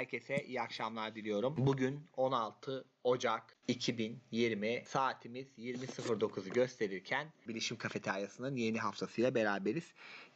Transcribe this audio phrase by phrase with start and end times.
[0.00, 1.54] herkese iyi akşamlar diliyorum.
[1.58, 9.84] Bugün 16 Ocak 2020 saatimiz 20.09'u gösterirken Bilişim Kafeteryası'nın yeni haftasıyla beraberiz.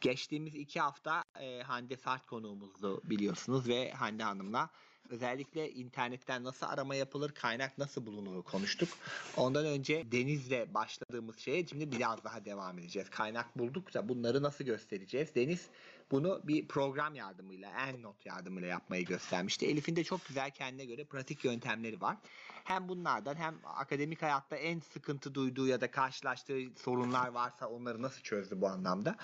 [0.01, 4.69] Geçtiğimiz iki hafta e, Hande Sart konuğumuzdu biliyorsunuz ve Hande Hanım'la
[5.09, 8.89] özellikle internetten nasıl arama yapılır, kaynak nasıl bulunur konuştuk.
[9.37, 13.09] Ondan önce Deniz'le başladığımız şeye şimdi biraz daha devam edeceğiz.
[13.09, 15.35] Kaynak bulduk da bunları nasıl göstereceğiz?
[15.35, 15.69] Deniz
[16.11, 19.65] bunu bir program yardımıyla, EndNote yardımıyla yapmayı göstermişti.
[19.65, 22.17] Elif'in de çok güzel kendine göre pratik yöntemleri var.
[22.63, 28.21] Hem bunlardan hem akademik hayatta en sıkıntı duyduğu ya da karşılaştığı sorunlar varsa onları nasıl
[28.21, 29.15] çözdü bu anlamda.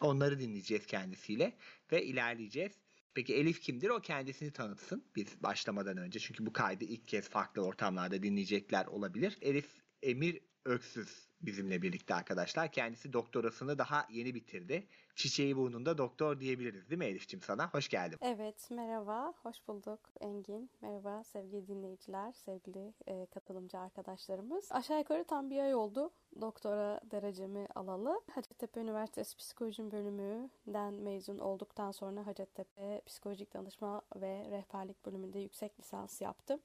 [0.00, 1.56] Onları dinleyeceğiz kendisiyle
[1.92, 2.72] ve ilerleyeceğiz.
[3.16, 3.90] Peki Elif kimdir?
[3.90, 6.18] O kendisini tanıtsın biz başlamadan önce.
[6.18, 9.38] Çünkü bu kaydı ilk kez farklı ortamlarda dinleyecekler olabilir.
[9.40, 9.66] Elif
[10.02, 12.72] Emir Öksüz bizimle birlikte arkadaşlar.
[12.72, 14.86] Kendisi doktorasını daha yeni bitirdi.
[15.14, 17.70] Çiçeği burnunda doktor diyebiliriz değil mi Elif'ciğim sana?
[17.70, 18.18] Hoş geldin.
[18.22, 20.70] Evet merhaba, hoş bulduk Engin.
[20.80, 24.68] Merhaba sevgili dinleyiciler, sevgili e, katılımcı arkadaşlarımız.
[24.72, 26.10] Aşağı yukarı tam bir ay oldu
[26.40, 28.20] doktora derecemi alalı.
[28.30, 36.20] Hacettepe Üniversitesi Psikoloji bölümünden mezun olduktan sonra Hacettepe Psikolojik Danışma ve Rehberlik bölümünde yüksek lisans
[36.20, 36.60] yaptım.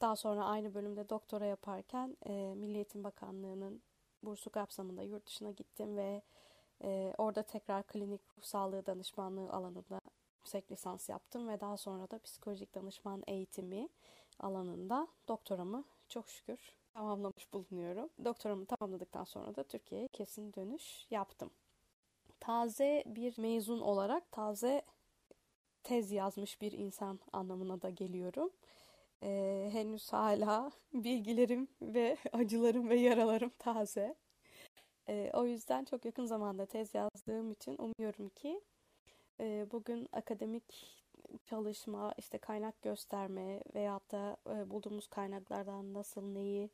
[0.00, 3.82] Daha sonra aynı bölümde doktora yaparken e, Milli Eğitim Bakanlığı'nın
[4.22, 6.22] bursu kapsamında yurt dışına gittim ve
[6.82, 10.00] e, orada tekrar klinik ruh sağlığı danışmanlığı alanında
[10.36, 13.88] yüksek lisans yaptım ve daha sonra da psikolojik danışman eğitimi
[14.40, 16.58] alanında doktoramı çok şükür
[16.94, 18.08] tamamlamış bulunuyorum.
[18.24, 21.50] Doktoramı tamamladıktan sonra da Türkiye'ye kesin dönüş yaptım.
[22.40, 24.82] Taze bir mezun olarak taze
[25.82, 28.50] tez yazmış bir insan anlamına da geliyorum.
[29.22, 34.14] Ee, henüz hala bilgilerim ve acılarım ve yaralarım taze.
[35.08, 38.60] Ee, o yüzden çok yakın zamanda tez yazdığım için umuyorum ki
[39.40, 41.02] e, bugün akademik
[41.44, 46.70] çalışma, işte kaynak gösterme veyahut da e, bulduğumuz kaynaklardan nasıl neyi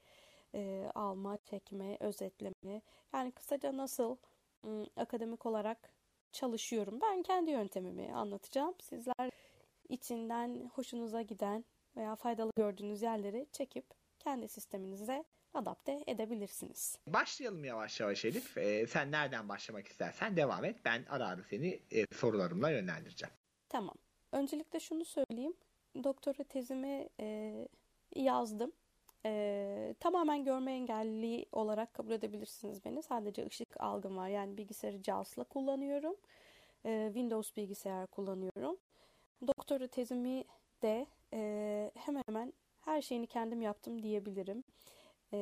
[0.55, 2.83] e, alma, çekme, özetleme.
[3.13, 4.17] Yani kısaca nasıl
[4.65, 5.93] ım, akademik olarak
[6.33, 7.01] çalışıyorum.
[7.01, 8.75] Ben kendi yöntemimi anlatacağım.
[8.81, 9.31] Sizler
[9.89, 11.65] içinden hoşunuza giden
[11.99, 13.85] veya faydalı gördüğünüz yerleri çekip
[14.19, 16.99] kendi sisteminize adapte edebilirsiniz.
[17.07, 18.59] Başlayalım yavaş yavaş Elif.
[18.59, 20.77] Ee, sen nereden başlamak istersen devam et.
[20.85, 23.35] Ben ara ara seni e, sorularımla yönlendireceğim.
[23.69, 23.95] Tamam.
[24.33, 25.55] Öncelikle şunu söyleyeyim.
[26.05, 27.55] Doktora tezimi e,
[28.17, 28.73] yazdım.
[29.27, 33.03] E, tamamen görme engelli olarak kabul edebilirsiniz beni.
[33.03, 34.29] Sadece ışık algım var.
[34.29, 36.17] Yani bilgisayarı JAWS'la kullanıyorum.
[36.85, 38.77] E, Windows bilgisayar kullanıyorum.
[39.47, 40.45] Doktora tezimi
[40.83, 44.65] de e, hemen hemen her şeyini kendim yaptım diyebilirim.
[45.33, 45.39] E,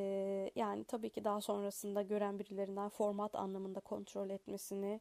[0.54, 5.00] yani tabii ki daha sonrasında gören birilerinden format anlamında kontrol etmesini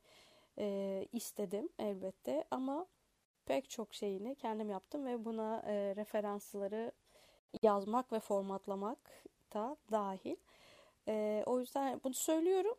[0.59, 2.43] e, istedim elbette.
[2.51, 2.85] Ama
[3.45, 6.91] pek çok şeyini kendim yaptım ve buna e, referansları
[7.63, 9.23] yazmak ve formatlamak
[9.53, 10.35] da dahil.
[11.07, 12.75] E, o yüzden bunu söylüyorum.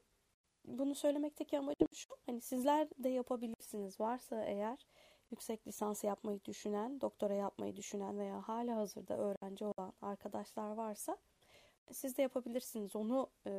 [0.65, 2.17] Bunu söylemekteki amacım şu.
[2.27, 4.01] Hani sizler de yapabilirsiniz.
[4.01, 4.87] Varsa eğer
[5.31, 11.17] yüksek lisans yapmayı düşünen, doktora yapmayı düşünen veya hala hazırda öğrenci olan arkadaşlar varsa
[11.93, 12.97] siz de yapabilirsiniz.
[12.97, 13.53] Onu e,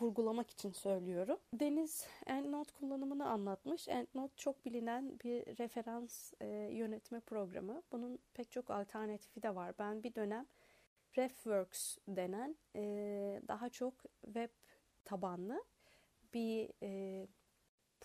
[0.00, 1.38] vurgulamak için söylüyorum.
[1.52, 3.88] Deniz EndNote kullanımını anlatmış.
[3.88, 7.82] EndNote çok bilinen bir referans e, yönetme programı.
[7.92, 9.74] Bunun pek çok alternatifi de var.
[9.78, 10.46] Ben bir dönem
[11.18, 12.82] RefWorks denen e,
[13.48, 13.94] daha çok
[14.24, 14.50] web
[15.04, 15.64] tabanlı
[16.34, 17.26] bir e,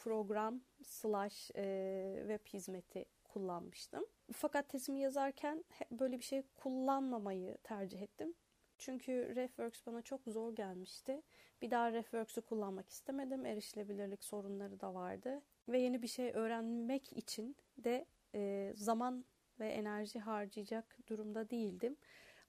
[0.04, 4.06] program slash e, web hizmeti kullanmıştım.
[4.34, 8.34] Fakat tezimi yazarken böyle bir şey kullanmamayı tercih ettim.
[8.78, 11.22] Çünkü RefWorks bana çok zor gelmişti.
[11.62, 13.46] Bir daha RefWorks'u kullanmak istemedim.
[13.46, 15.42] Erişilebilirlik sorunları da vardı.
[15.68, 18.06] Ve yeni bir şey öğrenmek için de
[18.36, 19.26] e, zaman
[19.60, 21.98] ve enerji harcayacak durumda değildim.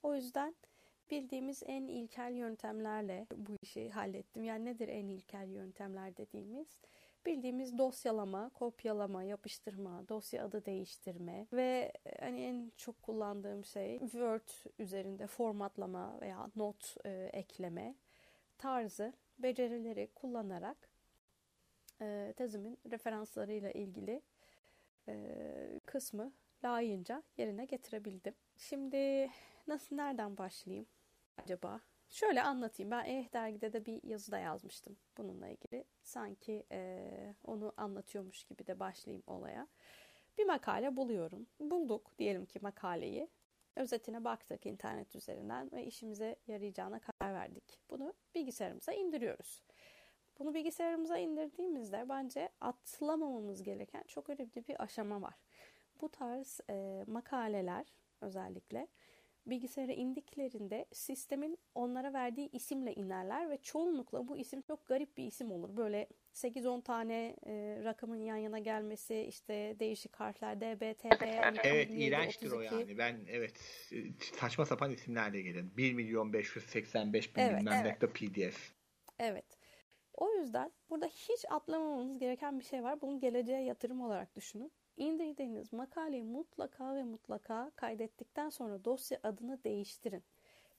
[0.02, 0.54] O yüzden
[1.10, 4.44] bildiğimiz en ilkel yöntemlerle bu işi hallettim.
[4.44, 6.80] Yani nedir en ilkel yöntemler dediğimiz?
[7.26, 15.26] Bildiğimiz dosyalama, kopyalama, yapıştırma, dosya adı değiştirme ve hani en çok kullandığım şey Word üzerinde
[15.26, 17.94] formatlama veya not e, ekleme
[18.58, 20.88] tarzı becerileri kullanarak
[22.00, 24.22] e, tezimin referanslarıyla ilgili
[25.08, 26.32] e, kısmı
[26.64, 28.34] layığınca yerine getirebildim.
[28.56, 29.30] Şimdi
[29.66, 30.86] nasıl nereden başlayayım
[31.42, 31.80] acaba?
[32.10, 32.90] Şöyle anlatayım.
[32.90, 35.84] Ben Eh dergide de bir yazıda yazmıştım bununla ilgili.
[36.02, 39.68] Sanki e, onu anlatıyormuş gibi de başlayayım olaya.
[40.38, 41.46] Bir makale buluyorum.
[41.60, 43.28] Bulduk diyelim ki makaleyi.
[43.76, 47.80] Özetine baktık internet üzerinden ve işimize yarayacağına karar verdik.
[47.90, 49.62] Bunu bilgisayarımıza indiriyoruz.
[50.38, 55.34] Bunu bilgisayarımıza indirdiğimizde bence atlamamamız gereken çok önemli bir aşama var.
[56.00, 57.86] bu tarz e, makaleler
[58.20, 58.88] özellikle
[59.46, 65.52] bilgisayara indiklerinde sistemin onlara verdiği isimle inerler ve çoğunlukla bu isim çok garip bir isim
[65.52, 65.76] olur.
[65.76, 71.40] Böyle 8-10 tane e, rakamın yan yana gelmesi, işte değişik harfler D, B, T, B,
[71.48, 72.74] 12, Evet 27, iğrençtir o 32.
[72.74, 72.98] yani.
[72.98, 73.60] Ben evet
[74.40, 75.76] saçma sapan isimlerle gelin.
[75.76, 78.14] 1 milyon 585 bin Evet, bilmem evet.
[78.14, 78.72] pdf.
[79.18, 79.60] Evet.
[80.14, 83.00] O yüzden burada hiç atlamamamız gereken bir şey var.
[83.00, 84.72] Bunu geleceğe yatırım olarak düşünün.
[85.00, 90.22] İndirdiğiniz makaleyi mutlaka ve mutlaka kaydettikten sonra dosya adını değiştirin.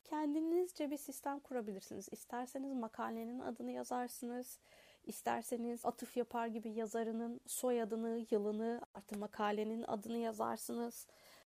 [0.04, 2.08] Kendinizce bir sistem kurabilirsiniz.
[2.12, 4.60] İsterseniz makalenin adını yazarsınız.
[5.04, 11.08] İsterseniz atıf yapar gibi yazarının soyadını, yılını, artı makalenin adını yazarsınız.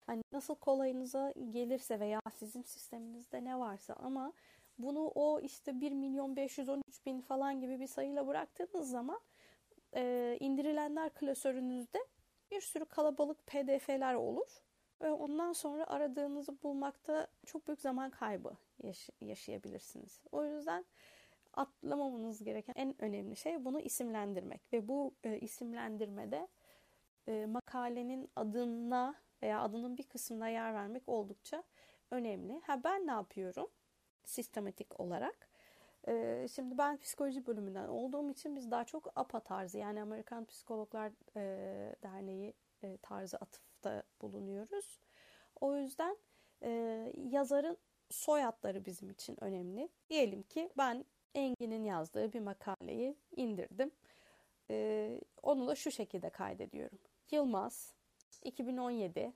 [0.07, 4.33] Hani nasıl kolayınıza gelirse veya sizin sisteminizde ne varsa ama
[4.79, 9.21] bunu o işte 1 milyon 513 bin falan gibi bir sayıyla bıraktığınız zaman
[9.95, 11.99] e, indirilenler klasörünüzde
[12.51, 14.63] bir sürü kalabalık pdf'ler olur.
[15.03, 20.21] Ve ondan sonra aradığınızı bulmakta çok büyük zaman kaybı yaş- yaşayabilirsiniz.
[20.33, 20.85] O yüzden
[21.55, 24.73] atlamamanız gereken en önemli şey bunu isimlendirmek.
[24.73, 26.49] Ve bu e, isimlendirmede
[27.29, 31.65] e, makalenin adına veya adının bir kısmına yer vermek oldukça
[32.11, 32.61] önemli.
[32.67, 33.69] Ha ben ne yapıyorum?
[34.25, 35.50] Sistematik olarak.
[36.09, 41.13] Ee, şimdi ben psikoloji bölümünden olduğum için biz daha çok APA tarzı yani Amerikan Psikologlar
[41.37, 45.01] e, Derneği e, tarzı atıfta bulunuyoruz.
[45.61, 46.17] O yüzden
[46.63, 46.71] e,
[47.17, 47.77] yazarın
[48.11, 49.89] soyadları bizim için önemli.
[50.11, 51.05] Diyelim ki ben
[51.35, 53.91] Engin'in yazdığı bir makaleyi indirdim.
[54.71, 56.99] E, onu da şu şekilde kaydediyorum.
[57.31, 57.95] Yılmaz
[58.45, 59.33] 2017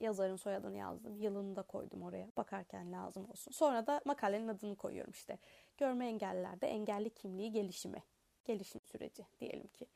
[0.00, 1.16] yazarın soyadını yazdım.
[1.16, 2.28] Yılını da koydum oraya.
[2.36, 3.52] Bakarken lazım olsun.
[3.52, 5.38] Sonra da makalenin adını koyuyorum işte.
[5.76, 8.02] Görme engellilerde engelli kimliği gelişimi.
[8.44, 9.86] Gelişim süreci diyelim ki.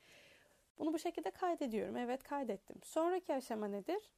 [0.79, 1.97] Bunu bu şekilde kaydediyorum.
[1.97, 2.77] Evet kaydettim.
[2.83, 4.13] Sonraki aşama nedir?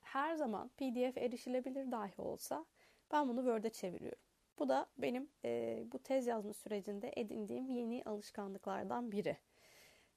[0.00, 2.66] Her zaman PDF erişilebilir dahi olsa
[3.12, 4.22] ben bunu Word'e çeviriyorum.
[4.58, 9.36] Bu da benim e, bu tez yazma sürecinde edindiğim yeni alışkanlıklardan biri.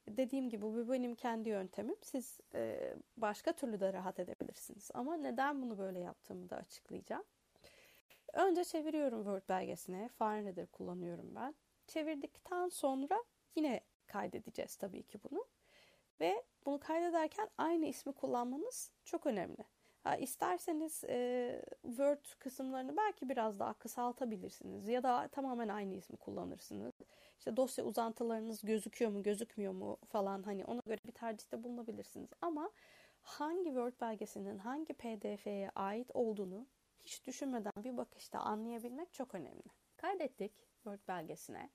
[0.08, 1.96] Dediğim gibi bu benim kendi yöntemim.
[2.02, 4.90] Siz e, başka türlü de rahat edebilirsiniz.
[4.94, 7.24] Ama neden bunu böyle yaptığımı da açıklayacağım.
[8.36, 10.08] Önce çeviriyorum Word belgesine.
[10.08, 11.54] FileReader kullanıyorum ben.
[11.86, 13.24] Çevirdikten sonra
[13.54, 15.44] yine kaydedeceğiz tabii ki bunu.
[16.20, 19.64] Ve bunu kaydederken aynı ismi kullanmanız çok önemli.
[20.04, 26.94] Ha, isterseniz e, Word kısımlarını belki biraz daha kısaltabilirsiniz ya da tamamen aynı ismi kullanırsınız.
[27.38, 32.30] İşte dosya uzantılarınız gözüküyor mu, gözükmüyor mu falan hani ona göre bir tercihte bulunabilirsiniz.
[32.40, 32.70] Ama
[33.20, 36.66] hangi Word belgesinin hangi PDF'ye ait olduğunu
[37.06, 39.64] hiç düşünmeden bir bakışta anlayabilmek çok önemli.
[39.96, 41.70] Kaydettik Word belgesine.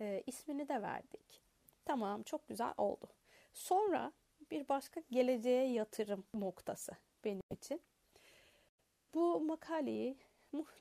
[0.00, 1.42] E, ismini de verdik.
[1.84, 3.06] Tamam çok güzel oldu.
[3.52, 4.12] Sonra
[4.50, 6.92] bir başka geleceğe yatırım noktası
[7.24, 7.82] benim için.
[9.14, 10.18] Bu makaleyi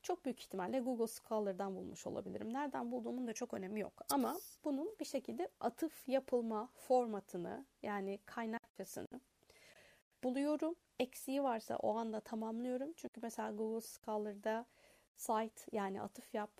[0.01, 2.53] çok büyük ihtimalle Google Scholar'dan bulmuş olabilirim.
[2.53, 4.01] Nereden bulduğumun da çok önemi yok.
[4.09, 9.21] Ama bunun bir şekilde atıf yapılma formatını yani kaynakçasını
[10.23, 10.75] buluyorum.
[10.99, 12.93] Eksiği varsa o anda tamamlıyorum.
[12.93, 14.65] Çünkü mesela Google Scholar'da
[15.15, 16.51] site yani atıf yap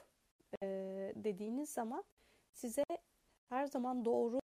[0.64, 0.68] e,
[1.16, 2.04] dediğiniz zaman
[2.54, 2.84] size
[3.50, 4.40] her zaman doğru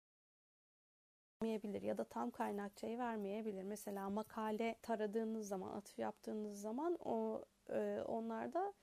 [1.42, 3.64] vermeyebilir ya da tam kaynakçayı vermeyebilir.
[3.64, 8.74] Mesela makale taradığınız zaman, atıf yaptığınız zaman o e, onlarda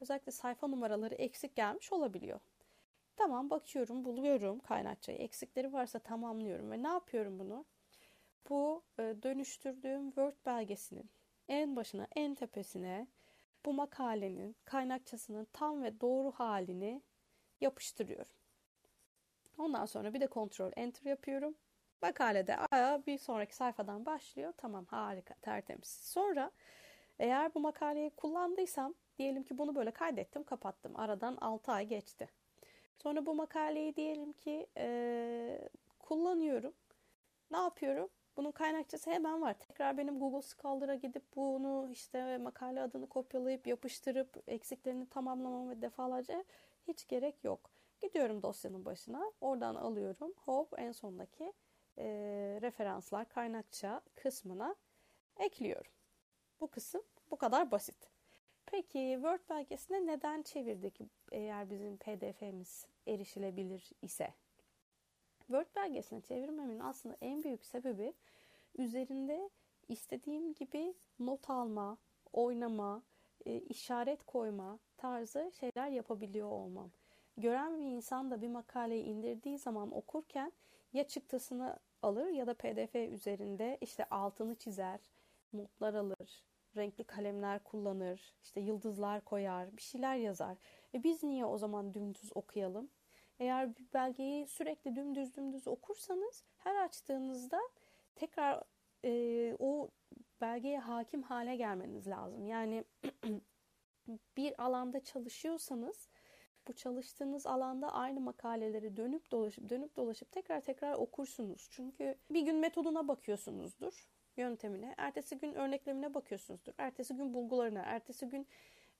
[0.00, 2.40] özellikle sayfa numaraları eksik gelmiş olabiliyor.
[3.16, 5.18] Tamam bakıyorum, buluyorum kaynakçayı.
[5.18, 7.64] Eksikleri varsa tamamlıyorum ve ne yapıyorum bunu?
[8.50, 11.10] Bu e, dönüştürdüğüm Word belgesinin
[11.48, 13.06] en başına, en tepesine
[13.64, 17.02] bu makalenin kaynakçasının tam ve doğru halini
[17.60, 18.32] yapıştırıyorum.
[19.58, 21.54] Ondan sonra bir de kontrol enter yapıyorum.
[22.02, 24.52] Makalede aya bir sonraki sayfadan başlıyor.
[24.56, 25.88] Tamam harika tertemiz.
[25.88, 26.50] Sonra
[27.18, 30.92] eğer bu makaleyi kullandıysam diyelim ki bunu böyle kaydettim kapattım.
[30.96, 32.28] Aradan 6 ay geçti.
[32.98, 36.74] Sonra bu makaleyi diyelim ki e, kullanıyorum.
[37.50, 38.08] Ne yapıyorum?
[38.36, 39.54] Bunun kaynakçası hemen var.
[39.58, 46.44] Tekrar benim Google Scholar'a gidip bunu işte makale adını kopyalayıp yapıştırıp eksiklerini tamamlamam ve defalarca
[46.88, 47.70] hiç gerek yok.
[48.00, 49.32] Gidiyorum dosyanın başına.
[49.40, 50.34] Oradan alıyorum.
[50.36, 51.52] Hop en sondaki
[51.98, 52.04] e,
[52.62, 54.74] referanslar kaynakça kısmına
[55.36, 55.92] ekliyorum.
[56.60, 58.10] Bu kısım bu kadar basit.
[58.66, 61.00] Peki Word belgesine neden çevirdik
[61.32, 64.34] eğer bizim PDF'miz erişilebilir ise?
[65.46, 68.14] Word belgesine çevirmemin aslında en büyük sebebi
[68.78, 69.50] üzerinde
[69.88, 71.98] istediğim gibi not alma,
[72.32, 73.02] oynama,
[73.46, 76.90] e, işaret koyma tarzı şeyler yapabiliyor olmam.
[77.36, 80.52] Gören bir insan da bir makaleyi indirdiği zaman okurken
[80.92, 85.00] ya çıktısını alır ya da PDF üzerinde işte altını çizer,
[85.52, 86.44] notlar alır,
[86.76, 90.56] renkli kalemler kullanır, işte yıldızlar koyar, bir şeyler yazar.
[90.94, 92.90] E biz niye o zaman dümdüz okuyalım?
[93.38, 97.60] Eğer bir belgeyi sürekli dümdüz dümdüz okursanız her açtığınızda
[98.14, 98.62] tekrar
[99.04, 99.88] e, o
[100.40, 102.46] belgeye hakim hale gelmeniz lazım.
[102.46, 102.84] Yani
[104.36, 106.08] bir alanda çalışıyorsanız
[106.68, 111.68] bu çalıştığınız alanda aynı makaleleri dönüp dolaşıp dönüp dolaşıp tekrar tekrar okursunuz.
[111.70, 114.94] Çünkü bir gün metoduna bakıyorsunuzdur, yöntemine.
[114.96, 116.72] Ertesi gün örneklemine bakıyorsunuzdur.
[116.78, 118.46] Ertesi gün bulgularına, ertesi gün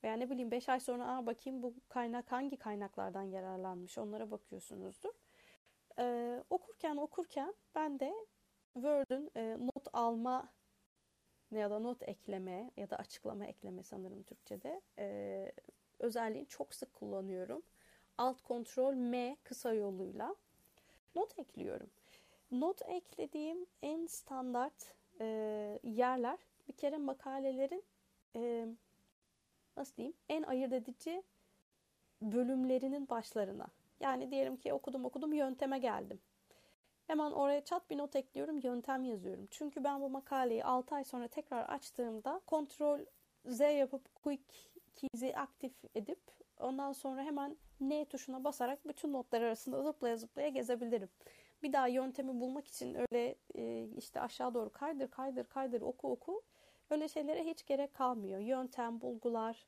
[0.05, 5.13] veya ne bileyim 5 ay sonra Aa, bakayım bu kaynak hangi kaynaklardan yararlanmış onlara bakıyorsunuzdur.
[5.99, 8.15] Ee, okurken okurken ben de
[8.75, 10.49] Word'ün e, not alma
[11.51, 15.53] ya da not ekleme ya da açıklama ekleme sanırım Türkçe'de e,
[15.99, 17.63] özelliğini çok sık kullanıyorum.
[18.19, 20.35] Alt kontrol M kısa yoluyla
[21.15, 21.91] not ekliyorum.
[22.51, 25.27] Not eklediğim en standart e,
[25.83, 27.85] yerler bir kere makalelerin
[28.37, 28.67] e,
[29.77, 31.23] nasıl diyeyim en ayırt edici
[32.23, 33.67] bölümlerinin başlarına.
[34.01, 36.21] Yani diyelim ki okudum okudum yönteme geldim.
[37.07, 39.49] Hemen oraya çat bir not ekliyorum, yöntem yazıyorum.
[39.51, 43.01] Çünkü ben bu makaleyi 6 ay sonra tekrar açtığımda kontrol
[43.47, 44.45] Z yapıp quick
[44.95, 46.21] key'i aktif edip
[46.59, 51.09] ondan sonra hemen N tuşuna basarak bütün notlar arasında zıplaya zıplaya gezebilirim.
[51.63, 56.43] Bir daha yöntemi bulmak için öyle e, işte aşağı doğru kaydır kaydır kaydır oku oku
[56.91, 58.39] öyle şeylere hiç gerek kalmıyor.
[58.41, 59.67] Yöntem, bulgular,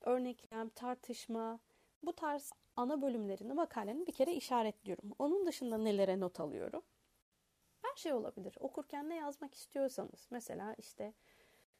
[0.00, 1.60] örneklem, tartışma
[2.02, 5.12] bu tarz ana bölümlerini makalenin bir kere işaretliyorum.
[5.18, 6.82] Onun dışında nelere not alıyorum?
[7.82, 8.54] Her şey olabilir.
[8.60, 10.28] Okurken ne yazmak istiyorsanız.
[10.30, 11.14] Mesela işte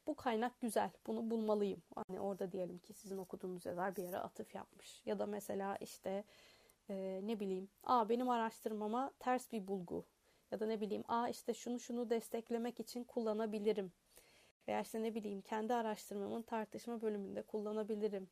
[0.07, 1.81] bu kaynak güzel, bunu bulmalıyım.
[1.95, 5.01] Hani orada diyelim ki sizin okuduğunuz yazar bir yere atıf yapmış.
[5.05, 6.23] Ya da mesela işte
[6.89, 10.05] e, ne bileyim, aa benim araştırmama ters bir bulgu.
[10.51, 13.91] Ya da ne bileyim, aa işte şunu şunu desteklemek için kullanabilirim.
[14.67, 18.29] Veya işte ne bileyim kendi araştırmamın tartışma bölümünde kullanabilirim.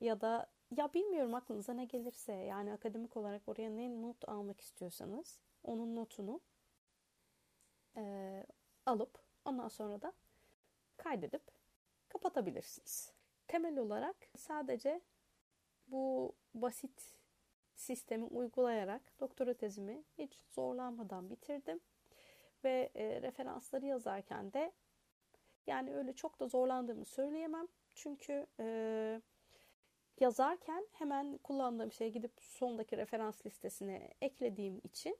[0.00, 0.46] Ya da
[0.76, 6.40] ya bilmiyorum aklınıza ne gelirse yani akademik olarak oraya ne not almak istiyorsanız onun notunu
[7.96, 8.46] e,
[8.86, 10.12] alıp ondan sonra da
[10.96, 11.42] kaydedip
[12.08, 13.12] kapatabilirsiniz.
[13.48, 15.00] Temel olarak sadece
[15.86, 17.14] bu basit
[17.74, 21.80] sistemi uygulayarak doktora tezimi hiç zorlanmadan bitirdim.
[22.64, 24.72] Ve e, referansları yazarken de
[25.66, 27.68] yani öyle çok da zorlandığımı söyleyemem.
[27.94, 29.20] Çünkü e,
[30.20, 35.18] yazarken hemen kullandığım şeye gidip sondaki referans listesine eklediğim için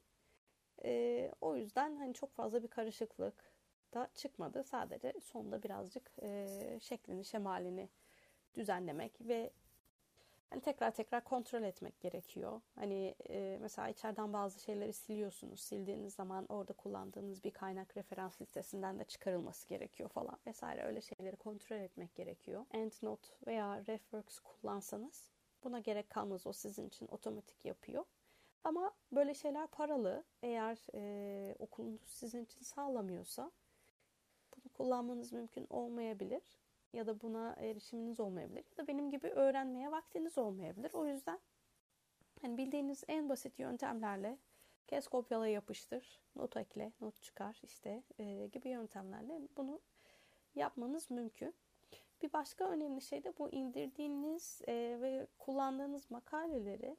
[0.85, 3.53] e, o yüzden hani çok fazla bir karışıklık
[3.95, 4.65] da çıkmadı.
[4.65, 6.49] Sadece sonda birazcık e,
[6.81, 7.89] şeklini, şemalini
[8.55, 9.51] düzenlemek ve
[10.51, 12.61] hani tekrar tekrar kontrol etmek gerekiyor.
[12.75, 15.61] Hani e, mesela içeriden bazı şeyleri siliyorsunuz.
[15.61, 20.83] Sildiğiniz zaman orada kullandığınız bir kaynak referans listesinden de çıkarılması gerekiyor falan vesaire.
[20.83, 22.67] Öyle şeyleri kontrol etmek gerekiyor.
[22.73, 25.31] EndNote veya RefWorks kullansanız
[25.65, 26.47] buna gerek kalmaz.
[26.47, 28.05] O sizin için otomatik yapıyor.
[28.65, 30.25] Ama böyle şeyler paralı.
[30.43, 33.51] Eğer e, okulunuz sizin için sağlamıyorsa
[34.57, 36.43] bunu kullanmanız mümkün olmayabilir
[36.93, 40.91] ya da buna erişiminiz olmayabilir ya da benim gibi öğrenmeye vaktiniz olmayabilir.
[40.95, 41.39] O yüzden
[42.43, 44.39] hani bildiğiniz en basit yöntemlerle
[44.87, 49.81] kes kopyala yapıştır, not ekle, not çıkar işte e, gibi yöntemlerle bunu
[50.55, 51.55] yapmanız mümkün.
[52.23, 56.97] Bir başka önemli şey de bu indirdiğiniz e, ve kullandığınız makaleleri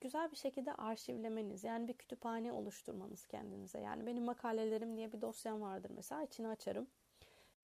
[0.00, 1.64] güzel bir şekilde arşivlemeniz.
[1.64, 3.80] Yani bir kütüphane oluşturmanız kendinize.
[3.80, 6.22] Yani benim makalelerim diye bir dosyam vardır mesela.
[6.22, 6.86] içini açarım.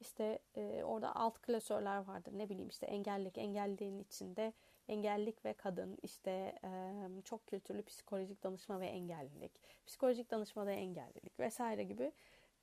[0.02, 2.32] İşte e, orada alt klasörler vardır.
[2.36, 4.52] Ne bileyim işte engellilik, engelliğin içinde
[4.88, 9.52] engellilik ve kadın, işte e, çok kültürlü psikolojik danışma ve engellilik,
[9.86, 12.12] psikolojik danışma ve engellilik vesaire gibi.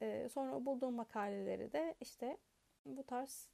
[0.02, 2.38] E, sonra bulduğum makaleleri de işte
[2.86, 3.50] bu tarz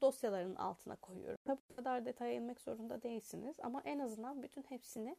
[0.00, 1.38] dosyaların altına koyuyorum.
[1.70, 5.16] Bu kadar detaya inmek zorunda değilsiniz ama en azından bütün hepsini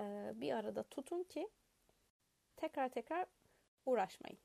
[0.00, 1.48] e, bir arada tutun ki
[2.56, 3.26] tekrar tekrar
[3.86, 4.38] uğraşmayın.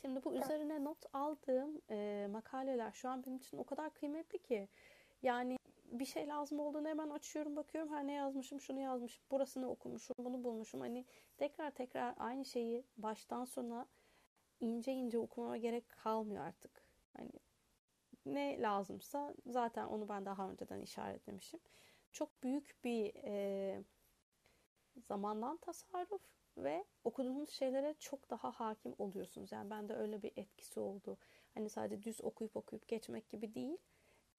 [0.00, 4.68] Şimdi bu üzerine not aldığım e, makaleler şu an benim için o kadar kıymetli ki
[5.22, 7.92] yani bir şey lazım olduğunu hemen açıyorum bakıyorum.
[7.92, 8.60] Her ne yazmışım?
[8.60, 10.80] Şunu yazmışım burasını okumuşum bunu bulmuşum.
[10.80, 11.04] Hani
[11.36, 13.86] tekrar tekrar aynı şeyi baştan sona
[14.60, 16.82] ince ince okumama gerek kalmıyor artık.
[17.16, 17.30] Hani
[18.26, 21.60] ne lazımsa zaten onu ben daha önceden işaretlemişim.
[22.12, 23.84] Çok büyük bir e,
[25.08, 26.22] zamandan tasarruf
[26.56, 29.52] ve okuduğunuz şeylere çok daha hakim oluyorsunuz.
[29.52, 31.18] Yani bende öyle bir etkisi oldu.
[31.54, 33.78] Hani sadece düz okuyup okuyup geçmek gibi değil.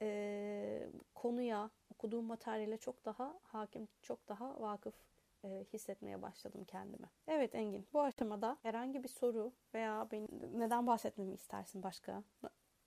[0.02, 4.96] Ee, konuya, okuduğum materyale çok daha hakim, çok daha vakıf
[5.44, 7.10] e, hissetmeye başladım kendimi.
[7.28, 12.24] Evet Engin, bu aşamada herhangi bir soru veya benim, neden bahsetmemi istersin başka?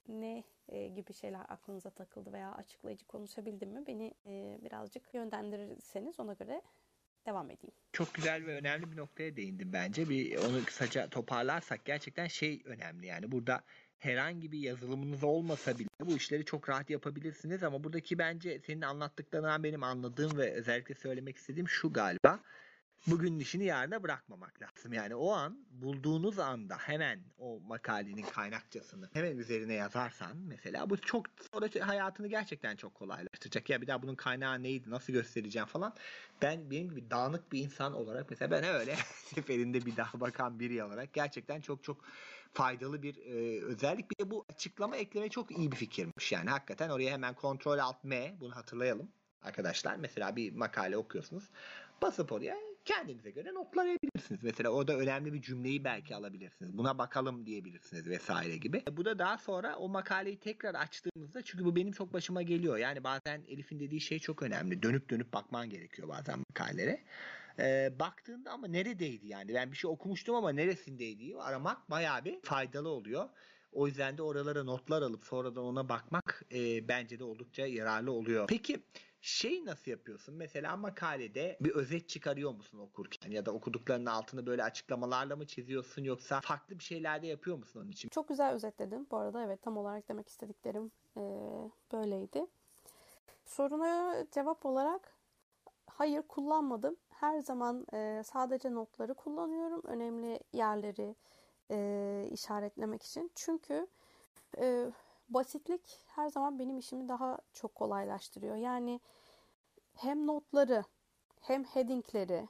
[0.09, 3.87] Ne e, gibi şeyler aklınıza takıldı veya açıklayıcı konuşabildim mi?
[3.87, 6.63] Beni e, birazcık yönlendirirseniz ona göre
[7.27, 7.75] devam edeyim.
[7.93, 10.09] Çok güzel ve önemli bir noktaya değindim bence.
[10.09, 13.63] Bir onu kısaca toparlarsak gerçekten şey önemli yani burada
[13.99, 19.65] herhangi bir yazılımınız olmasa bile bu işleri çok rahat yapabilirsiniz ama buradaki bence senin anlattıklarından
[19.65, 22.41] benim anladığım ve özellikle söylemek istediğim şu galiba
[23.07, 24.93] bugün işini yarına bırakmamak lazım.
[24.93, 31.27] Yani o an bulduğunuz anda hemen o makalenin kaynakçasını hemen üzerine yazarsan mesela bu çok
[31.53, 33.71] sonra hayatını gerçekten çok kolaylaştıracak.
[33.71, 35.95] Ya bir daha bunun kaynağı neydi, nasıl göstereceğim falan.
[36.43, 38.97] Ben benim gibi dağınık bir insan olarak mesela ben öyle
[39.35, 42.05] seferinde bir daha bakan biri olarak gerçekten çok çok
[42.53, 44.11] faydalı bir e, özellik.
[44.11, 46.33] Bir de bu açıklama ekleme çok iyi bir fikirmiş.
[46.33, 49.09] Yani hakikaten oraya hemen kontrol alt M bunu hatırlayalım
[49.43, 49.97] arkadaşlar.
[49.97, 51.45] Mesela bir makale okuyorsunuz.
[52.03, 54.43] Basıp oraya kendinize göre notlayabilirsiniz.
[54.43, 56.79] Mesela orada önemli bir cümleyi belki alabilirsiniz.
[56.79, 58.83] Buna bakalım diyebilirsiniz vesaire gibi.
[58.93, 62.77] Bu da daha sonra o makaleyi tekrar açtığımızda çünkü bu benim çok başıma geliyor.
[62.77, 64.83] Yani bazen Elif'in dediği şey çok önemli.
[64.83, 67.01] Dönüp dönüp bakman gerekiyor bazen makalelere.
[67.59, 69.55] Ee, baktığında ama neredeydi yani?
[69.55, 71.37] Ben bir şey okumuştum ama neresindeydi?
[71.39, 73.29] Aramak bayağı bir faydalı oluyor.
[73.73, 78.47] O yüzden de oralara notlar alıp sonradan ona bakmak e, bence de oldukça yararlı oluyor.
[78.49, 78.83] Peki
[79.21, 80.35] şey nasıl yapıyorsun?
[80.35, 86.05] Mesela makalede bir özet çıkarıyor musun okurken ya da okuduklarının altını böyle açıklamalarla mı çiziyorsun
[86.05, 88.09] yoksa farklı bir şeyler de yapıyor musun onun için?
[88.09, 89.09] Çok güzel özetledin.
[89.11, 91.21] Bu arada evet tam olarak demek istediklerim e,
[91.93, 92.47] böyleydi.
[93.45, 95.17] Soruna cevap olarak
[95.87, 96.97] hayır kullanmadım.
[97.09, 99.83] Her zaman e, sadece notları kullanıyorum.
[99.85, 101.15] Önemli yerleri
[101.71, 103.31] e, işaretlemek için.
[103.35, 103.87] Çünkü
[104.59, 104.91] e,
[105.31, 108.57] basitlik her zaman benim işimi daha çok kolaylaştırıyor.
[108.57, 109.01] Yani
[109.95, 110.85] hem notları
[111.41, 112.49] hem headingleri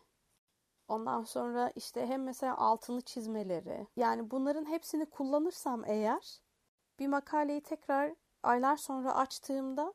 [0.89, 6.41] ondan sonra işte hem mesela altını çizmeleri yani bunların hepsini kullanırsam eğer
[6.99, 9.95] bir makaleyi tekrar aylar sonra açtığımda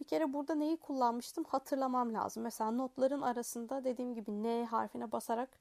[0.00, 2.42] bir kere burada neyi kullanmıştım hatırlamam lazım.
[2.42, 5.58] Mesela notların arasında dediğim gibi N harfine basarak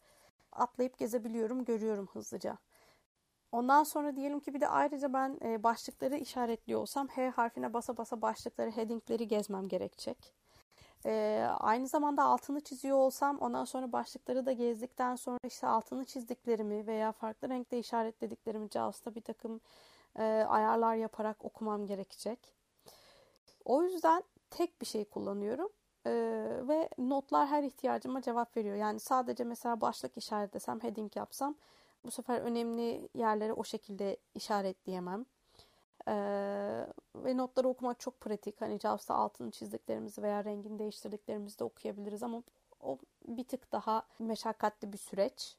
[0.51, 2.58] atlayıp gezebiliyorum, görüyorum hızlıca.
[3.55, 7.97] Ondan sonra diyelim ki bir de ayrıca ben e, başlıkları işaretliyor olsam H harfine basa
[7.97, 10.33] basa başlıkları, headingleri gezmem gerekecek.
[11.05, 16.87] E, aynı zamanda altını çiziyor olsam ondan sonra başlıkları da gezdikten sonra işte altını çizdiklerimi
[16.87, 19.61] veya farklı renkte işaretlediklerimi JAWS'ta bir takım
[20.19, 22.39] e, ayarlar yaparak okumam gerekecek.
[23.65, 25.69] O yüzden tek bir şey kullanıyorum.
[26.07, 26.11] Ee,
[26.67, 28.75] ve notlar her ihtiyacıma cevap veriyor.
[28.75, 31.55] Yani sadece mesela başlık işaretlesem, heading yapsam
[32.05, 35.25] bu sefer önemli yerleri o şekilde işaretleyemem.
[36.07, 38.61] Ee, ve notları okumak çok pratik.
[38.61, 42.43] Hani JAWS'ta altını çizdiklerimizi veya rengini değiştirdiklerimizi de okuyabiliriz ama
[42.81, 45.55] o bir tık daha meşakkatli bir süreç.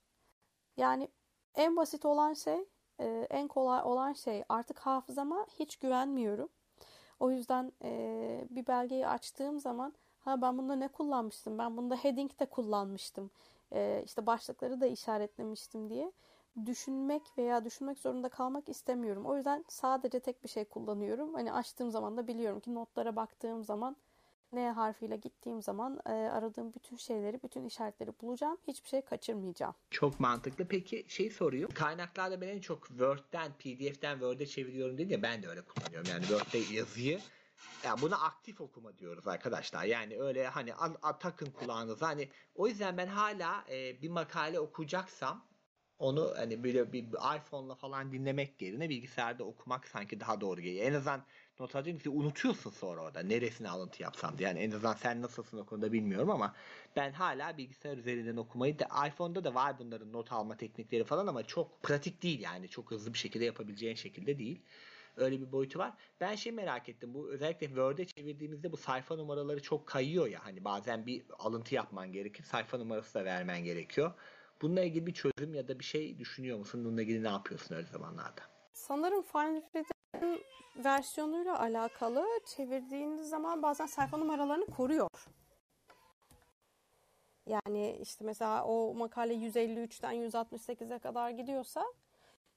[0.76, 1.09] Yani
[1.54, 2.64] en basit olan şey,
[3.00, 6.48] e, en kolay olan şey artık hafızama hiç güvenmiyorum.
[7.20, 12.40] O yüzden e, bir belgeyi açtığım zaman ha ben bunda ne kullanmıştım, ben bunda heading
[12.40, 13.30] de kullanmıştım,
[13.72, 16.12] e, işte başlıkları da işaretlemiştim diye
[16.66, 19.27] düşünmek veya düşünmek zorunda kalmak istemiyorum.
[19.27, 21.35] O yüzden sadece tek bir şey kullanıyorum.
[21.35, 23.97] Hani açtığım zaman da biliyorum ki notlara baktığım zaman
[24.53, 28.59] N harfiyle gittiğim zaman e, aradığım bütün şeyleri, bütün işaretleri bulacağım.
[28.69, 29.75] Hiçbir şey kaçırmayacağım.
[29.90, 30.69] Çok mantıklı.
[30.69, 31.71] Peki şey soruyor.
[31.71, 36.11] Kaynaklarda ben en çok Word'den, PDF'den Word'e çeviriyorum dedi ya ben de öyle kullanıyorum.
[36.11, 37.21] Yani Word'de yazıyı
[37.85, 39.85] ya buna aktif okuma diyoruz arkadaşlar.
[39.85, 42.09] Yani öyle hani a, a, takın kulağınıza.
[42.09, 45.45] Hani o yüzden ben hala e, bir makale okuyacaksam
[45.98, 47.04] onu hani böyle bir,
[47.37, 50.87] iPhone'la falan dinlemek yerine bilgisayarda okumak sanki daha doğru geliyor.
[50.87, 51.24] En azından
[51.61, 54.48] not alınca unutuyorsun sonra orada neresine alıntı yapsam diye.
[54.48, 56.54] Yani en azından sen nasılsın o konuda bilmiyorum ama
[56.96, 61.42] ben hala bilgisayar üzerinden okumayı da iPhone'da da var bunların not alma teknikleri falan ama
[61.42, 64.62] çok pratik değil yani çok hızlı bir şekilde yapabileceğin şekilde değil.
[65.16, 65.94] Öyle bir boyutu var.
[66.20, 67.14] Ben şey merak ettim.
[67.14, 70.44] Bu özellikle Word'e çevirdiğimizde bu sayfa numaraları çok kayıyor ya.
[70.44, 72.44] Hani bazen bir alıntı yapman gerekir.
[72.44, 74.12] Sayfa numarası da vermen gerekiyor.
[74.62, 76.85] Bununla ilgili bir çözüm ya da bir şey düşünüyor musun?
[76.85, 78.42] Bununla ilgili ne yapıyorsun öyle zamanlarda?
[78.73, 80.40] Sanırım Final Reader'ın
[80.85, 85.09] versiyonuyla alakalı çevirdiğiniz zaman bazen sayfa numaralarını koruyor.
[87.47, 91.85] Yani işte mesela o makale 153'ten 168'e kadar gidiyorsa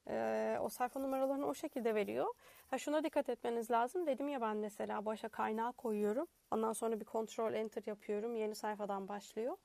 [0.09, 2.33] e, o sayfa numaralarını o şekilde veriyor.
[2.67, 4.07] Ha şuna dikkat etmeniz lazım.
[4.07, 6.27] Dedim ya ben mesela başa kaynağı koyuyorum.
[6.51, 8.35] Ondan sonra bir kontrol enter yapıyorum.
[8.35, 9.57] Yeni sayfadan başlıyor.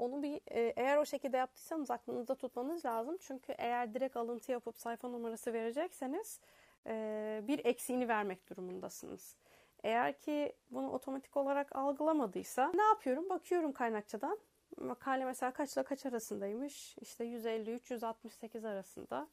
[0.00, 3.16] Onu bir e, eğer o şekilde yaptıysanız aklınızda tutmanız lazım.
[3.20, 6.40] Çünkü eğer direkt alıntı yapıp sayfa numarası verecekseniz
[6.86, 9.36] e, bir eksiğini vermek durumundasınız.
[9.82, 13.28] Eğer ki bunu otomatik olarak algılamadıysa ne yapıyorum?
[13.30, 14.38] Bakıyorum kaynakçadan.
[14.76, 16.98] makale mesela kaçla kaç arasındaymış?
[16.98, 19.28] İşte 153-168 arasında.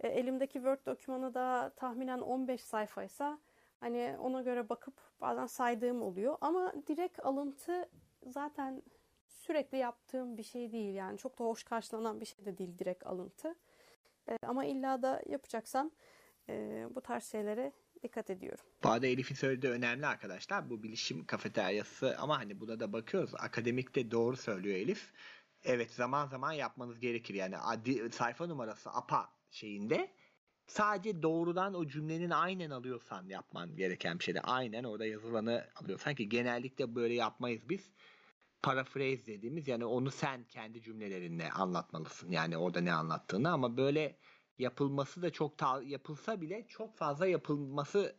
[0.00, 3.38] E, elimdeki Word dokümanı da tahminen 15 sayfaysa
[3.80, 6.38] hani ona göre bakıp bazen saydığım oluyor.
[6.40, 7.88] Ama direkt alıntı
[8.26, 8.82] zaten
[9.48, 10.94] sürekli yaptığım bir şey değil.
[10.94, 13.54] Yani çok da hoş karşılanan bir şey de değil direkt alıntı.
[14.28, 15.90] E, ama illa da yapacaksam
[16.48, 18.64] e, bu tarz şeylere dikkat ediyorum.
[18.84, 20.70] Bu arada Elif'in söylediği önemli arkadaşlar.
[20.70, 23.34] Bu bilişim kafeteryası ama hani buna da bakıyoruz.
[23.34, 25.12] Akademikte doğru söylüyor Elif.
[25.64, 27.34] Evet zaman zaman yapmanız gerekir.
[27.34, 30.10] Yani adi, sayfa numarası APA şeyinde
[30.66, 34.40] sadece doğrudan o cümlenin aynen alıyorsan yapman gereken bir şeyde.
[34.40, 37.90] Aynen orada yazılanı alıyorsan ki genellikle böyle yapmayız biz.
[38.62, 42.30] Paraphrase dediğimiz yani onu sen kendi cümlelerinle anlatmalısın.
[42.30, 44.18] Yani orada ne anlattığını ama böyle
[44.58, 48.16] yapılması da çok ta- yapılsa bile çok fazla yapılması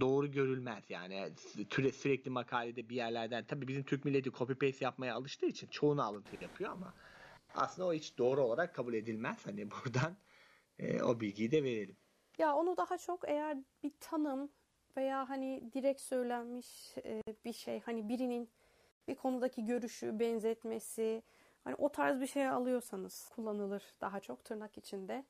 [0.00, 0.84] doğru görülmez.
[0.90, 1.30] Yani
[1.70, 6.02] süre, sürekli makalede bir yerlerden tabii bizim Türk milleti copy paste yapmaya alıştığı için çoğunu
[6.02, 6.94] alıntı yapıyor ama
[7.54, 9.46] aslında o hiç doğru olarak kabul edilmez.
[9.46, 10.16] Hani buradan
[10.78, 11.96] e, o bilgiyi de verelim.
[12.38, 14.52] Ya onu daha çok eğer bir tanım
[14.96, 18.50] veya hani direkt söylenmiş e, bir şey hani birinin
[19.08, 21.22] bir konudaki görüşü benzetmesi
[21.64, 25.24] hani o tarz bir şey alıyorsanız kullanılır daha çok tırnak içinde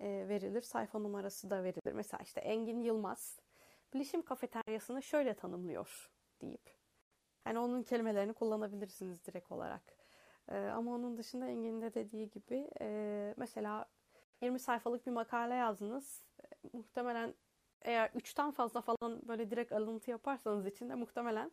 [0.00, 0.62] e, verilir.
[0.62, 1.92] Sayfa numarası da verilir.
[1.92, 3.38] Mesela işte Engin Yılmaz
[3.94, 6.10] bilişim kafeteryasını şöyle tanımlıyor
[6.42, 6.74] deyip.
[7.46, 9.82] Yani onun kelimelerini kullanabilirsiniz direkt olarak.
[10.48, 13.86] E, ama onun dışında Engin'in de dediği gibi e, mesela
[14.42, 16.24] 20 sayfalık bir makale yazdınız.
[16.72, 17.34] Muhtemelen
[17.82, 21.52] eğer 3'ten fazla falan böyle direkt alıntı yaparsanız içinde muhtemelen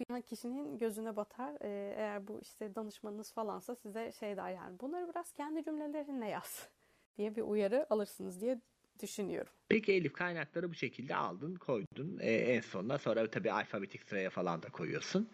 [0.00, 1.54] okuyan kişinin gözüne batar.
[1.60, 6.68] E, eğer bu işte danışmanınız falansa size şey der yani bunları biraz kendi cümlelerinle yaz
[7.18, 8.60] diye bir uyarı alırsınız diye
[9.02, 9.52] düşünüyorum.
[9.68, 12.18] Peki Elif kaynakları bu şekilde aldın, koydun.
[12.20, 15.30] E, en sonunda sonra tabii alfabetik sıraya falan da koyuyorsun.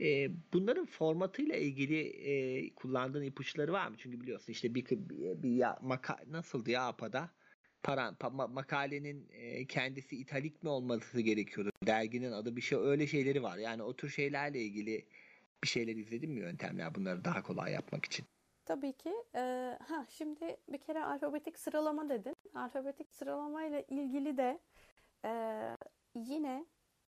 [0.00, 3.96] E, bunların formatıyla ilgili e, kullandığın ipuçları var mı?
[3.98, 7.30] Çünkü biliyorsun işte bir, bir, bir ya, maka, nasıldı ya APA'da?
[7.82, 11.70] Paran, pa, makalenin e, kendisi italik mi olması gerekiyordu?
[11.86, 13.58] Derginin adı bir şey öyle şeyleri var.
[13.58, 15.06] Yani o tür şeylerle ilgili
[15.64, 18.26] bir şeyler izledin mi yöntemler bunları daha kolay yapmak için?
[18.64, 19.14] Tabii ki.
[19.34, 22.34] Ee, ha şimdi bir kere alfabetik sıralama dedin.
[22.54, 24.58] Alfabetik sıralamayla ilgili de
[25.24, 25.30] e,
[26.14, 26.66] yine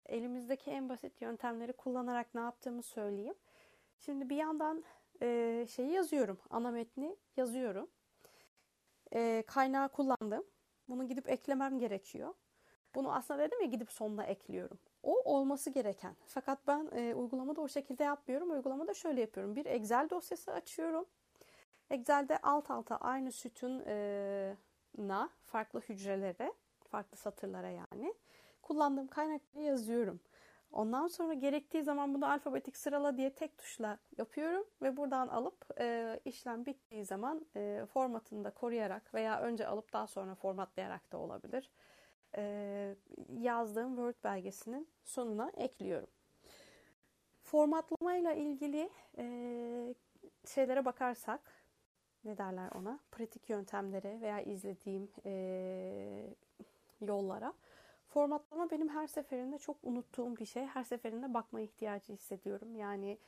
[0.06, 3.34] elimizdeki en basit yöntemleri kullanarak ne yaptığımı söyleyeyim.
[3.98, 4.84] Şimdi bir yandan
[5.22, 6.38] e, şeyi yazıyorum.
[6.50, 7.90] Ana metni yazıyorum.
[9.14, 10.44] E, kaynağı kullandım.
[10.88, 12.34] Bunu gidip eklemem gerekiyor.
[12.94, 14.78] Bunu aslında dedim ya gidip sonuna ekliyorum.
[15.02, 16.16] O olması gereken.
[16.26, 18.50] Fakat ben e, uygulamada o şekilde yapmıyorum.
[18.50, 19.56] Uygulamada şöyle yapıyorum.
[19.56, 21.04] Bir Excel dosyası açıyorum.
[21.90, 26.52] Excel'de alt alta aynı sütuna farklı hücrelere,
[26.88, 28.14] farklı satırlara yani
[28.62, 30.20] kullandığım kaynakları yazıyorum.
[30.76, 36.20] Ondan sonra gerektiği zaman bunu alfabetik sırala diye tek tuşla yapıyorum ve buradan alıp e,
[36.24, 41.70] işlem bittiği zaman e, formatını da koruyarak veya önce alıp daha sonra formatlayarak da olabilir.
[42.36, 42.96] E,
[43.38, 46.08] yazdığım Word belgesinin sonuna ekliyorum.
[47.42, 49.24] Formatlamayla ilgili e,
[50.54, 51.40] şeylere bakarsak
[52.24, 55.32] ne derler ona pratik yöntemlere veya izlediğim e,
[57.00, 57.52] yollara
[58.16, 60.66] formatlama benim her seferinde çok unuttuğum bir şey.
[60.66, 62.76] Her seferinde bakma ihtiyacı hissediyorum.
[62.76, 63.18] Yani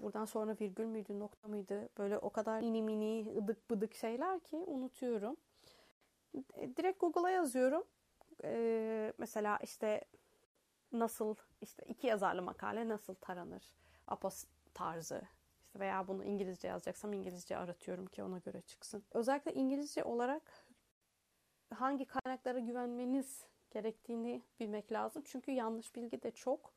[0.00, 1.88] buradan sonra virgül müydü, nokta mıydı?
[1.98, 5.36] Böyle o kadar mini mini, ıdık bıdık şeyler ki unutuyorum.
[6.76, 7.84] Direkt Google'a yazıyorum.
[8.44, 10.04] Ee, mesela işte
[10.92, 13.74] nasıl, işte iki yazarlı makale nasıl taranır?
[14.06, 15.22] Apos tarzı.
[15.66, 19.04] İşte veya bunu İngilizce yazacaksam İngilizce aratıyorum ki ona göre çıksın.
[19.12, 20.42] Özellikle İngilizce olarak
[21.74, 25.22] hangi kaynaklara güvenmeniz gerektiğini bilmek lazım.
[25.26, 26.74] Çünkü yanlış bilgi de çok.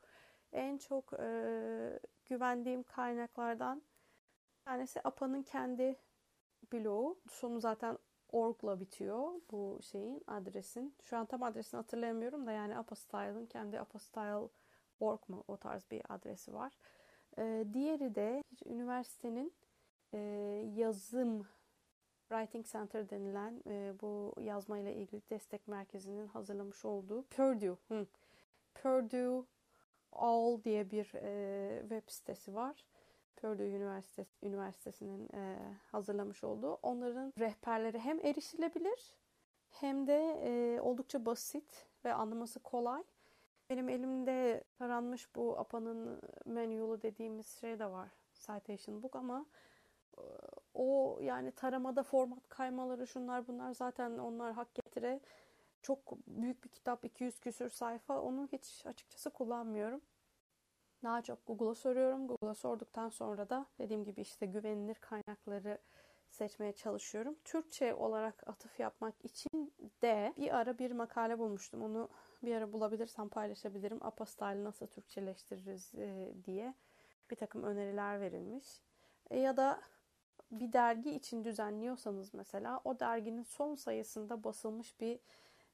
[0.54, 3.82] En çok e, güvendiğim kaynaklardan
[4.60, 5.96] bir tanesi APA'nın kendi
[6.74, 7.20] blogu.
[7.30, 7.98] Sonu zaten
[8.32, 10.96] org'la bitiyor bu şeyin adresin.
[11.04, 14.50] Şu an tam adresini hatırlayamıyorum da yani APA Style'ın kendi APA Style
[15.00, 16.74] org mu o tarz bir adresi var.
[17.38, 19.54] E, diğeri de üniversitenin
[20.14, 20.18] e,
[20.76, 21.48] yazım
[22.32, 28.08] Writing Center denilen e, bu yazmayla ilgili destek merkezinin hazırlamış olduğu Purdue, hı.
[28.74, 29.44] Purdue
[30.12, 32.86] All diye bir e, web sitesi var.
[33.36, 35.58] Purdue Üniversitesi, Üniversitesi'nin e,
[35.92, 36.74] hazırlamış olduğu.
[36.74, 39.16] Onların rehberleri hem erişilebilir
[39.70, 43.04] hem de e, oldukça basit ve anlaması kolay.
[43.70, 48.10] Benim elimde taranmış bu APA'nın manual'ı dediğimiz şey de var.
[48.34, 49.46] Citation Book ama
[50.74, 55.20] o yani taramada format kaymaları şunlar bunlar zaten onlar hak getire.
[55.82, 60.02] Çok büyük bir kitap 200 küsür sayfa onu hiç açıkçası kullanmıyorum.
[61.04, 62.28] Daha çok Google'a soruyorum.
[62.28, 65.78] Google'a sorduktan sonra da dediğim gibi işte güvenilir kaynakları
[66.30, 67.36] seçmeye çalışıyorum.
[67.44, 71.84] Türkçe olarak atıf yapmak için de bir ara bir makale bulmuştum.
[71.84, 72.10] Onu
[72.44, 74.04] bir ara bulabilirsem paylaşabilirim.
[74.04, 76.74] Apostyle nasıl Türkçeleştiririz e, diye
[77.32, 78.82] bir takım öneriler verilmiş.
[79.30, 79.82] E, ya da
[80.52, 85.20] bir dergi için düzenliyorsanız mesela o derginin son sayısında basılmış bir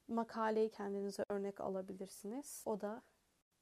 [0.08, 2.62] makaleyi kendinize örnek alabilirsiniz.
[2.66, 3.02] O da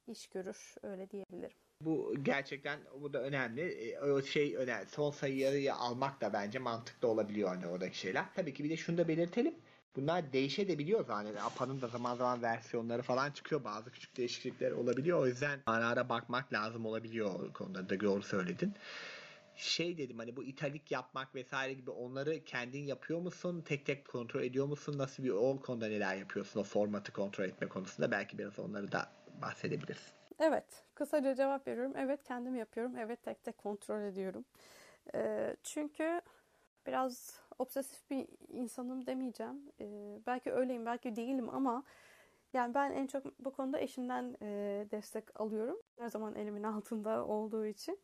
[0.06, 1.56] iş görür öyle diyebilirim.
[1.80, 3.60] Bu gerçekten bu da önemli.
[3.60, 4.86] E, o şey önemli.
[4.86, 8.24] Son sayıyı almak da bence mantıklı olabiliyor hani oradaki şeyler.
[8.34, 9.54] Tabii ki bir de şunu da belirtelim.
[9.96, 11.40] Bunlar değişebiliyor yani.
[11.40, 13.64] APA'nın da zaman zaman versiyonları falan çıkıyor.
[13.64, 15.20] Bazı küçük değişiklikler olabiliyor.
[15.20, 18.74] O yüzden ara ara bakmak lazım olabiliyor o konuda da doğru söyledin.
[19.56, 23.62] Şey dedim hani bu italik yapmak vesaire gibi onları kendin yapıyor musun?
[23.62, 24.98] Tek tek kontrol ediyor musun?
[24.98, 26.60] Nasıl bir o konuda neler yapıyorsun?
[26.60, 30.12] O formatı kontrol etme konusunda belki biraz onları da bahsedebilirsin.
[30.38, 31.92] Evet, kısaca cevap veriyorum.
[31.96, 32.96] Evet, kendim yapıyorum.
[32.96, 34.44] Evet, tek tek kontrol ediyorum.
[35.14, 36.20] E, çünkü
[36.86, 39.72] biraz obsesif bir insanım demeyeceğim.
[39.80, 41.84] E, belki öyleyim, belki değilim ama
[42.52, 44.46] yani ben en çok bu konuda eşimden e,
[44.90, 45.76] destek alıyorum.
[45.98, 47.98] Her zaman elimin altında olduğu için.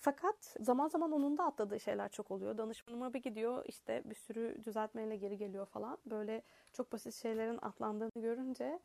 [0.00, 2.58] Fakat zaman zaman onun da atladığı şeyler çok oluyor.
[2.58, 5.98] Danışmanıma bir gidiyor işte bir sürü düzeltmeyle geri geliyor falan.
[6.06, 8.80] Böyle çok basit şeylerin atlandığını görünce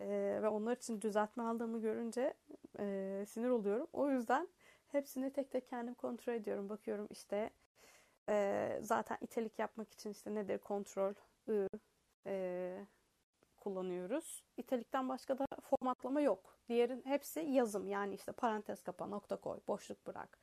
[0.00, 0.06] e,
[0.42, 2.34] ve onlar için düzeltme aldığımı görünce
[2.78, 3.86] e, sinir oluyorum.
[3.92, 4.48] O yüzden
[4.88, 6.68] hepsini tek tek kendim kontrol ediyorum.
[6.68, 7.50] Bakıyorum işte
[8.28, 11.14] e, zaten itelik yapmak için işte nedir kontrol
[11.48, 11.68] I
[12.26, 12.86] e,
[13.56, 14.44] kullanıyoruz.
[14.56, 16.58] İtelikten başka da formatlama yok.
[16.68, 20.38] Diğerin hepsi yazım yani işte parantez kapa, nokta koy, boşluk bırak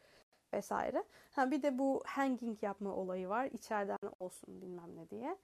[0.53, 1.03] vesaire.
[1.31, 3.45] Ha bir de bu hanging yapma olayı var.
[3.45, 5.37] İçeriden olsun bilmem ne diye.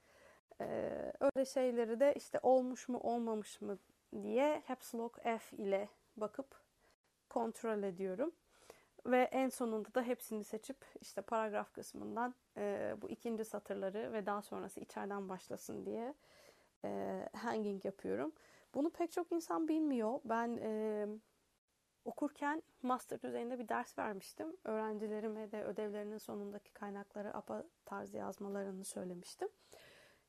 [0.60, 3.78] Ee, öyle şeyleri de işte olmuş mu olmamış mı
[4.22, 6.60] diye caps lock F ile bakıp
[7.28, 8.32] kontrol ediyorum.
[9.06, 14.42] Ve en sonunda da hepsini seçip işte paragraf kısmından e, bu ikinci satırları ve daha
[14.42, 16.14] sonrası içeriden başlasın diye
[16.84, 18.32] e, hanging yapıyorum.
[18.74, 20.20] Bunu pek çok insan bilmiyor.
[20.24, 21.06] Ben e,
[22.04, 24.56] okurken master düzeyinde bir ders vermiştim.
[24.64, 29.48] Öğrencilerime de ödevlerinin sonundaki kaynakları APA tarzı yazmalarını söylemiştim.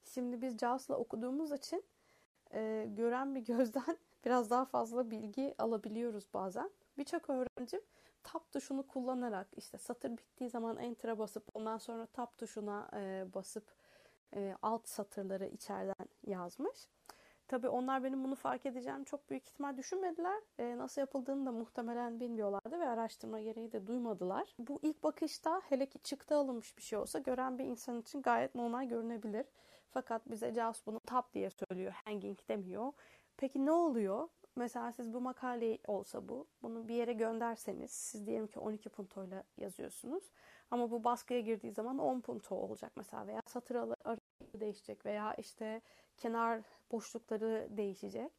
[0.03, 1.83] Şimdi biz JAWS'la okuduğumuz için
[2.53, 6.71] e, gören bir gözden biraz daha fazla bilgi alabiliyoruz bazen.
[6.97, 7.81] Birçok öğrencim
[8.23, 13.63] tab tuşunu kullanarak işte satır bittiği zaman enter'a basıp ondan sonra tab tuşuna e, basıp
[14.35, 16.87] e, alt satırları içeriden yazmış.
[17.51, 20.41] Tabii onlar benim bunu fark edeceğim çok büyük ihtimal düşünmediler.
[20.59, 24.55] E, nasıl yapıldığını da muhtemelen bilmiyorlardı ve araştırma gereği de duymadılar.
[24.59, 28.55] Bu ilk bakışta hele ki çıktı alınmış bir şey olsa gören bir insan için gayet
[28.55, 29.45] normal görünebilir.
[29.89, 32.93] Fakat bize JAWS bunu tab diye söylüyor, hanging demiyor.
[33.37, 34.29] Peki ne oluyor?
[34.55, 39.43] Mesela siz bu makale olsa bu, bunu bir yere gönderseniz, siz diyelim ki 12 puntoyla
[39.57, 40.31] yazıyorsunuz.
[40.71, 43.75] Ama bu baskıya girdiği zaman 10 punto olacak mesela veya satır
[44.59, 45.81] değişecek veya işte
[46.17, 46.61] kenar
[46.91, 48.31] boşlukları değişecek.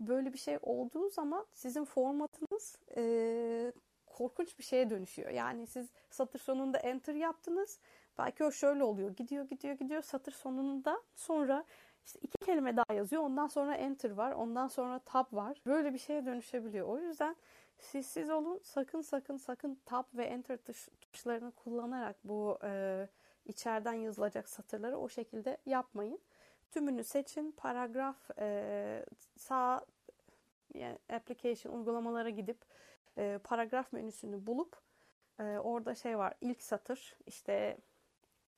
[0.00, 3.72] Böyle bir şey olduğu zaman sizin formatınız e,
[4.06, 5.30] korkunç bir şeye dönüşüyor.
[5.30, 7.78] Yani siz satır sonunda enter yaptınız.
[8.18, 9.10] Belki o şöyle oluyor.
[9.10, 11.64] Gidiyor gidiyor gidiyor satır sonunda sonra
[12.06, 13.22] işte iki kelime daha yazıyor.
[13.22, 14.32] Ondan sonra enter var.
[14.32, 15.62] Ondan sonra tab var.
[15.66, 16.88] Böyle bir şeye dönüşebiliyor.
[16.88, 17.36] O yüzden
[17.78, 18.60] siz siz olun.
[18.62, 23.08] Sakın sakın sakın tab ve enter tuş, tuşlarını kullanarak bu e,
[23.44, 26.20] içeriden yazılacak satırları o şekilde yapmayın.
[26.70, 27.52] Tümünü seçin.
[27.52, 29.86] Paragraf e, sağ
[30.74, 32.64] yani application uygulamalara gidip
[33.18, 34.76] e, paragraf menüsünü bulup
[35.40, 36.34] e, orada şey var.
[36.40, 37.78] ilk satır işte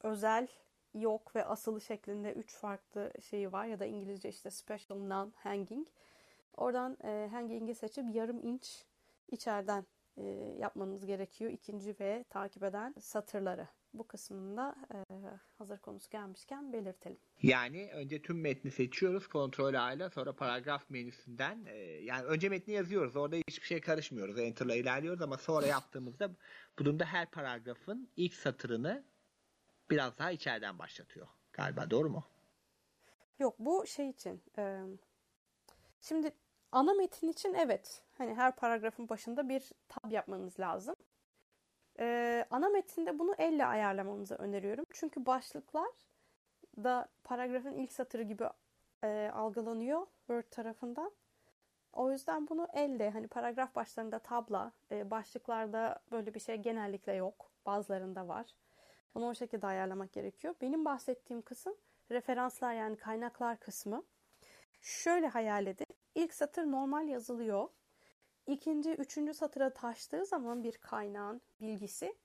[0.03, 0.49] özel
[0.94, 5.88] yok ve asılı şeklinde üç farklı şeyi var ya da İngilizce işte special non hanging.
[6.57, 8.85] Oradan e, hanging'i seçip yarım inç
[9.29, 10.24] içeriden e,
[10.59, 11.50] yapmanız gerekiyor.
[11.50, 13.68] ikinci ve takip eden satırları.
[13.94, 15.05] Bu kısmında e,
[15.59, 17.18] hazır konusu gelmişken belirtelim.
[17.42, 23.16] Yani önce tüm metni seçiyoruz kontrol ile sonra paragraf menüsünden e, yani önce metni yazıyoruz.
[23.16, 24.38] Orada hiçbir şey karışmıyoruz.
[24.38, 29.05] Enter'la ilerliyoruz ama sonra yaptığımızda bu durumda her paragrafın ilk satırını
[29.90, 31.26] biraz daha içeriden başlatıyor.
[31.52, 32.24] Galiba doğru mu?
[33.38, 34.42] Yok bu şey için.
[36.00, 36.33] Şimdi
[36.76, 38.02] ana metin için evet.
[38.18, 40.94] Hani her paragrafın başında bir tab yapmanız lazım.
[41.98, 44.84] E, ana metinde bunu elle ayarlamanızı öneriyorum.
[44.92, 45.90] Çünkü başlıklar
[46.76, 48.44] da paragrafın ilk satırı gibi
[49.04, 51.12] e, algılanıyor Word tarafından.
[51.92, 57.50] O yüzden bunu elle hani paragraf başlarında tabla, e, başlıklarda böyle bir şey genellikle yok.
[57.66, 58.46] Bazılarında var.
[59.14, 60.54] Bunu o şekilde ayarlamak gerekiyor.
[60.60, 61.74] Benim bahsettiğim kısım
[62.10, 64.02] referanslar yani kaynaklar kısmı.
[64.80, 65.86] Şöyle hayal edin.
[66.16, 67.68] İlk satır normal yazılıyor.
[68.46, 72.16] ikinci, üçüncü satıra taştığı zaman bir kaynağın bilgisi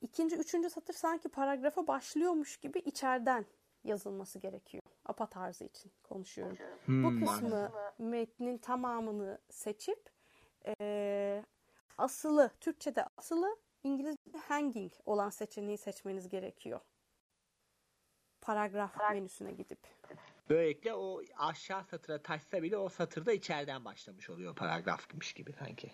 [0.00, 3.46] ikinci, üçüncü satır sanki paragrafa başlıyormuş gibi içeriden
[3.84, 4.82] yazılması gerekiyor.
[5.04, 6.58] APA tarzı için konuşuyorum.
[6.84, 10.10] Hmm, Bu kısmı metnin tamamını seçip
[10.80, 11.44] e,
[11.98, 16.80] asılı, Türkçe'de asılı, İngilizce'de hanging olan seçeneği seçmeniz gerekiyor.
[18.40, 19.78] Paragraf menüsüne gidip.
[20.50, 25.90] Böylelikle o aşağı satıra taşsa bile o satırda içeriden başlamış oluyor paragrafmış gibi sanki.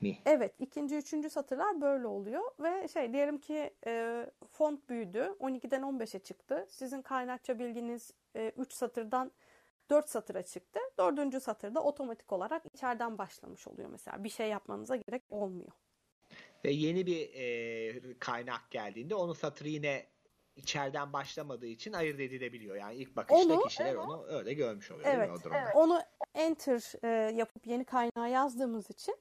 [0.00, 0.18] Mi?
[0.26, 6.18] Evet, ikinci, üçüncü satırlar böyle oluyor ve şey diyelim ki e, font büyüdü, 12'den 15'e
[6.18, 6.66] çıktı.
[6.68, 8.14] Sizin kaynakça bilginiz
[8.56, 9.32] 3 satırdan
[9.90, 10.80] 4 satıra çıktı.
[10.98, 14.24] Dördüncü satırda otomatik olarak içeriden başlamış oluyor mesela.
[14.24, 15.72] Bir şey yapmanıza gerek olmuyor.
[16.64, 20.06] Ve yeni bir e, kaynak geldiğinde onun satırı yine
[20.58, 22.76] içeriden başlamadığı için ayırt edilebiliyor.
[22.76, 25.72] Yani ilk bakışta Onu- kişiler onu öyle görmüş oluyor Evet, durumda?
[25.74, 26.02] Onu
[26.34, 29.16] enter e, yapıp yeni kaynağı yazdığımız için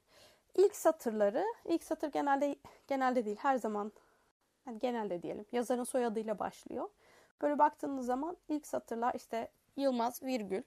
[0.56, 2.56] ilk satırları, ilk satır genelde
[2.88, 3.91] genelde değil her zaman
[4.67, 6.89] yani genelde diyelim yazarın soyadıyla başlıyor.
[7.41, 10.63] Böyle baktığınız zaman ilk satırlar işte Yılmaz virgül.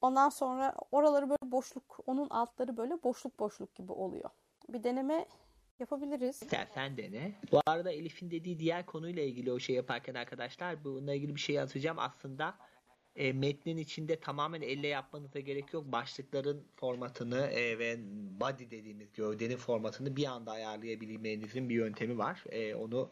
[0.00, 4.30] Ondan sonra oraları böyle boşluk, onun altları böyle boşluk boşluk gibi oluyor.
[4.68, 5.26] Bir deneme
[5.78, 6.42] yapabiliriz.
[6.42, 7.32] İstersen dene.
[7.52, 11.60] Bu arada Elif'in dediği diğer konuyla ilgili o şey yaparken arkadaşlar bununla ilgili bir şey
[11.60, 11.98] atacağım.
[11.98, 12.54] Aslında
[13.16, 15.84] e, metnin içinde tamamen elle yapmanıza gerek yok.
[15.92, 17.96] Başlıkların formatını e, ve
[18.40, 22.44] body dediğimiz gövdenin formatını bir anda ayarlayabilmenizin bir yöntemi var.
[22.50, 23.10] E, onu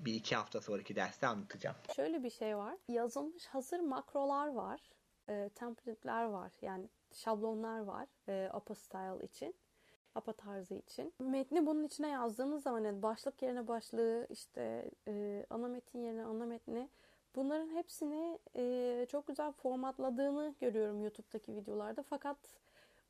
[0.00, 1.76] bir iki hafta sonraki derste anlatacağım.
[1.96, 2.76] Şöyle bir şey var.
[2.88, 4.80] Yazılmış hazır makrolar var.
[5.28, 6.52] E, template'ler var.
[6.62, 8.08] Yani şablonlar var.
[8.28, 9.54] E, APA style için.
[10.14, 11.12] APA tarzı için.
[11.18, 16.46] Metni bunun içine yazdığınız zaman yani başlık yerine başlığı, işte e, ana metin yerine ana
[16.46, 16.88] metni
[17.36, 22.02] bunların hepsini e, çok güzel formatladığını görüyorum YouTube'daki videolarda.
[22.02, 22.36] Fakat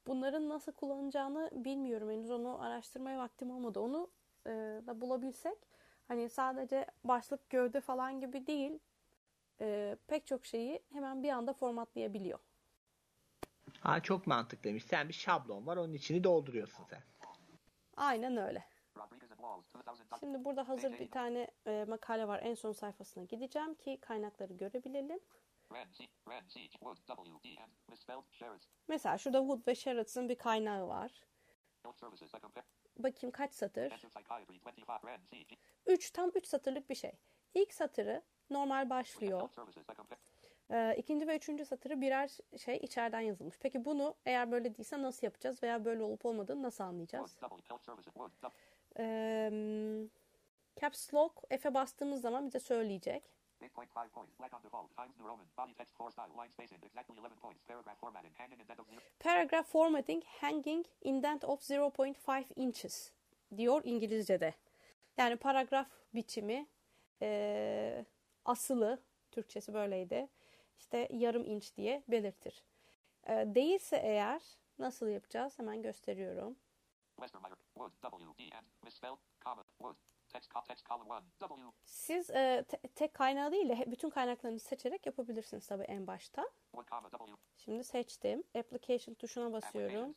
[0.07, 2.11] bunların nasıl kullanacağını bilmiyorum.
[2.11, 3.81] Henüz onu araştırmaya vaktim olmadı.
[3.81, 4.09] Onu
[4.47, 4.51] e,
[4.87, 5.59] da bulabilsek
[6.09, 8.79] hani sadece başlık gövde falan gibi değil
[9.61, 12.39] e, pek çok şeyi hemen bir anda formatlayabiliyor.
[13.81, 14.85] Ha, çok mantıklıymış.
[14.85, 17.03] Sen bir şablon var onun içini dolduruyorsun sen.
[17.97, 18.65] Aynen öyle.
[18.97, 20.17] Rodriguez and Walls, 2000.
[20.21, 22.41] Şimdi burada hazır bir tane e, makale var.
[22.43, 25.21] En son sayfasına gideceğim ki kaynakları görebilelim.
[28.89, 31.11] Mesela şurada Wood ve Sherrod's'ın bir kaynağı var.
[32.97, 33.83] Bakayım kaç satır?
[33.83, 34.75] Enter Psychiatry, 25.
[35.07, 35.57] Ren, Siege.
[35.87, 37.13] 3 tam 3 satırlık bir şey.
[37.55, 39.41] İlk satırı normal başlıyor.
[40.73, 43.57] Ee, ikinci ve üçüncü satırı birer şey içeriden yazılmış.
[43.61, 47.37] Peki bunu eğer böyle değilse nasıl yapacağız veya böyle olup olmadığını nasıl anlayacağız?
[48.99, 49.51] Ee,
[50.81, 53.23] Caps Lock F'e bastığımız zaman bize söyleyecek.
[53.61, 57.21] 8.5 points, black on default, Times New Roman, body text 4 style, line spacing, exactly
[57.21, 59.01] 11 points, paragraph formatting, hanging indent of zero.
[59.21, 63.13] Paragraph formatting hanging indent of 0.5 inches
[63.57, 64.55] diyor İngilizce'de.
[65.17, 66.67] Yani paragraf biçimi
[67.21, 68.05] eee,
[68.45, 70.29] asılı Türkçesi böyleydi.
[70.83, 72.65] İşte yarım inç diye belirtir.
[73.29, 74.43] Eee, değilse eğer
[74.79, 75.59] nasıl yapacağız?
[75.59, 76.57] Hemen gösteriyorum.
[77.17, 79.97] Westermeyer, Wood, W, D, and misspelled, comma, Wood.
[80.29, 81.09] Text, co- text column
[81.41, 81.71] 1, W.
[81.85, 86.51] Siz eee, te- tek kaynağı değil de bütün kaynaklarınızı seçerek yapabilirsiniz tabii en başta.
[87.57, 88.45] Şimdi seçtim.
[88.59, 90.15] Application tuşuna basıyorum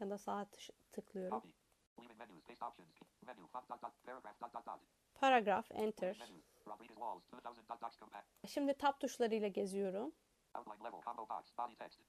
[0.00, 0.46] ya da sağa
[0.92, 1.38] tıklıyorum.
[5.14, 6.16] Paragraph, enter.
[6.70, 8.26] Menus, Rodriguez Walls, 2000, dot, docs, compact.
[8.48, 10.12] Şimdi tab tuşlarıyla geziyorum.
[10.54, 12.00] Outline level, combo box, body text.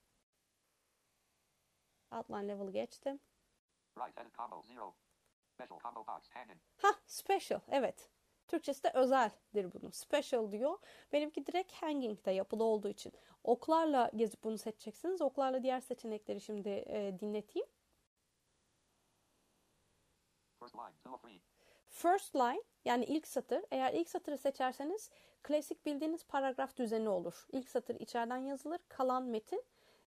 [2.11, 3.19] Outline level'ı geçtim.
[3.97, 4.95] Right edit combo, zero.
[5.53, 6.59] Special combo box, hanging.
[6.77, 7.59] Ha, special.
[7.67, 8.09] Evet.
[8.47, 9.91] Türkçesi de özeldir bunu.
[9.91, 10.77] Special diyor.
[11.13, 13.13] Benimki direkt hanging'de yapılı olduğu için.
[13.43, 15.21] Oklarla gezip bunu seçeceksiniz.
[15.21, 17.67] Oklarla diğer seçenekleri şimdi e, dinleteyim.
[20.59, 21.41] First line, two of three.
[21.91, 23.65] First line yani ilk satır.
[23.71, 25.09] Eğer ilk satırı seçerseniz
[25.43, 27.47] klasik bildiğiniz paragraf düzeni olur.
[27.51, 28.79] İlk satır içeriden yazılır.
[28.89, 29.63] Kalan metin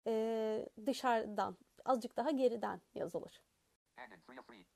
[0.07, 3.43] e, dışarıdan azıcık daha geriden yazılır.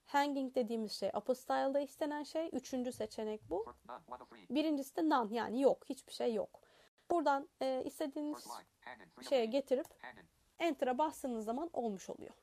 [0.07, 2.51] Hanging, dediğimiz şey upper style'da istenen şey.
[2.53, 3.65] Üçüncü seçenek bu.
[4.51, 5.85] Birincisi de none yani yok.
[5.89, 6.61] Hiçbir şey yok.
[7.11, 8.45] Buradan e, istediğiniz
[9.29, 9.87] şeye getirip
[10.59, 12.35] enter'a bastığınız zaman olmuş oluyor.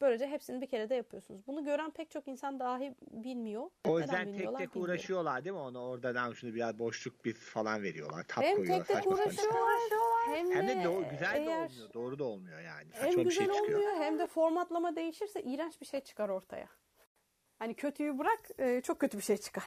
[0.00, 1.46] Böylece hepsini bir kere de yapıyorsunuz.
[1.46, 3.70] Bunu gören pek çok insan dahi bilmiyor.
[3.84, 4.82] O yüzden tek tek bilmiyorum.
[4.82, 5.60] uğraşıyorlar değil mi?
[5.60, 8.24] Onu oradan şunu biraz boşluk bir falan veriyorlar.
[8.28, 9.80] Tab Hem tek tek uğraşıyorlar
[10.28, 11.92] hem de, Hem de do- güzel de eğer olmuyor.
[11.94, 12.88] Doğru da olmuyor yani.
[12.92, 13.78] hem Saçma bir güzel şey çıkıyor.
[13.80, 16.68] olmuyor hem de formatlama değişirse iğrenç bir şey çıkar ortaya.
[17.58, 19.64] Hani kötüyü bırak e, çok kötü bir şey çıkar.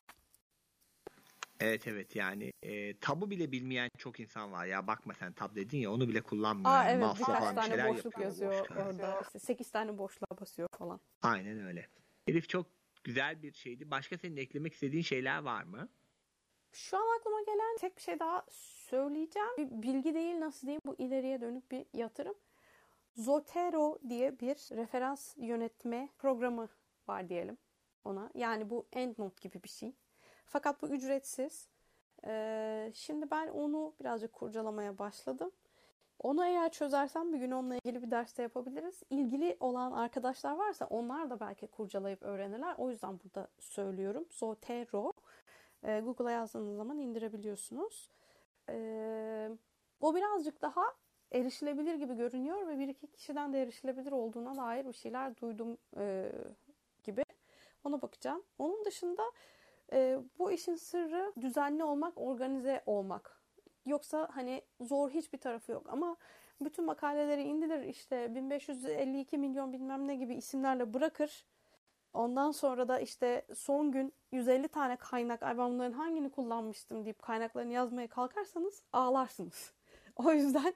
[1.60, 5.78] Evet evet yani e, tabu bile bilmeyen çok insan var ya bakma sen tab dedin
[5.78, 6.72] ya onu bile kullanmıyor.
[6.72, 8.26] Aa evet Mouse'la birkaç tane boşluk yapıyor.
[8.26, 8.78] yazıyor Boşluk.
[8.78, 9.22] orada.
[9.22, 11.00] İşte 8 tane boşluğa basıyor falan.
[11.22, 11.88] Aynen öyle.
[12.28, 12.66] Elif çok
[13.04, 13.92] güzel bir şeydi.
[13.92, 15.90] Başka senin eklemek istediğin şeyler var mı?
[16.72, 18.46] Şu an aklıma gelen tek bir şey daha
[18.90, 19.50] söyleyeceğim.
[19.58, 22.36] Bir bilgi değil nasıl diyeyim bu ileriye dönük bir yatırım.
[23.16, 26.70] Zotero diye bir referans yönetme programı
[27.08, 27.58] var diyelim
[28.06, 28.32] ona.
[28.36, 29.94] Yani bu EndNote gibi bir şey.
[30.48, 31.68] Fakat bu ücretsiz.
[32.26, 35.52] Ee, şimdi ben onu birazcık kurcalamaya başladım.
[36.20, 39.04] Onu eğer çözersem bir gün onunla ilgili bir derste yapabiliriz.
[39.10, 42.76] İlgili olan arkadaşlar varsa onlar da belki kurcalayıp öğrenirler.
[42.78, 44.26] O yüzden burada söylüyorum.
[44.30, 45.14] Zotero.
[45.84, 48.10] Ee, Google'a yazdığınız zaman indirebiliyorsunuz.
[48.70, 49.50] Ee,
[50.02, 50.84] o birazcık daha
[51.32, 56.32] erişilebilir gibi görünüyor ve bir iki kişiden de erişilebilir olduğuna dair bir şeyler duydum e,
[57.04, 57.24] gibi.
[57.84, 58.44] Ona bakacağım.
[58.58, 59.32] Onun dışında
[59.94, 63.42] e, bu işin sırrı düzenli olmak, organize olmak.
[63.86, 66.18] Yoksa hani zor hiçbir tarafı yok ama
[66.62, 71.46] bütün makaleleri indirir işte 1552 milyon bilmem ne gibi isimlerle bırakır.
[72.14, 75.58] Ondan sonra da işte son gün 150 tane kaynak, ay
[75.92, 79.74] hangini kullanmıştım deyip kaynaklarını yazmaya kalkarsanız ağlarsınız.
[80.16, 80.74] O yüzden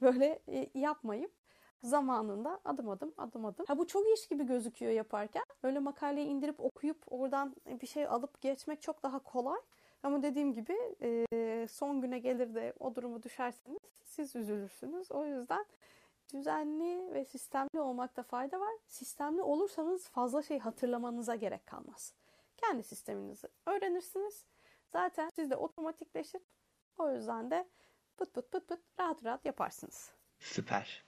[0.00, 0.42] böyle
[0.74, 1.37] yapmayıp
[1.82, 3.64] zamanında adım adım adım adım.
[3.68, 5.44] Ha bu çok iş gibi gözüküyor yaparken.
[5.62, 9.60] Öyle makaleyi indirip okuyup oradan bir şey alıp geçmek çok daha kolay.
[10.02, 10.76] Ama dediğim gibi
[11.70, 15.12] son güne gelir de o durumu düşerseniz siz üzülürsünüz.
[15.12, 15.66] O yüzden
[16.34, 18.72] düzenli ve sistemli olmakta fayda var.
[18.86, 22.12] Sistemli olursanız fazla şey hatırlamanıza gerek kalmaz.
[22.56, 24.44] Kendi sisteminizi öğrenirsiniz.
[24.88, 26.42] Zaten sizde otomatikleşir.
[26.98, 27.68] O yüzden de
[28.16, 30.12] pıt pıt pıt pıt rahat rahat yaparsınız.
[30.38, 31.04] Süper.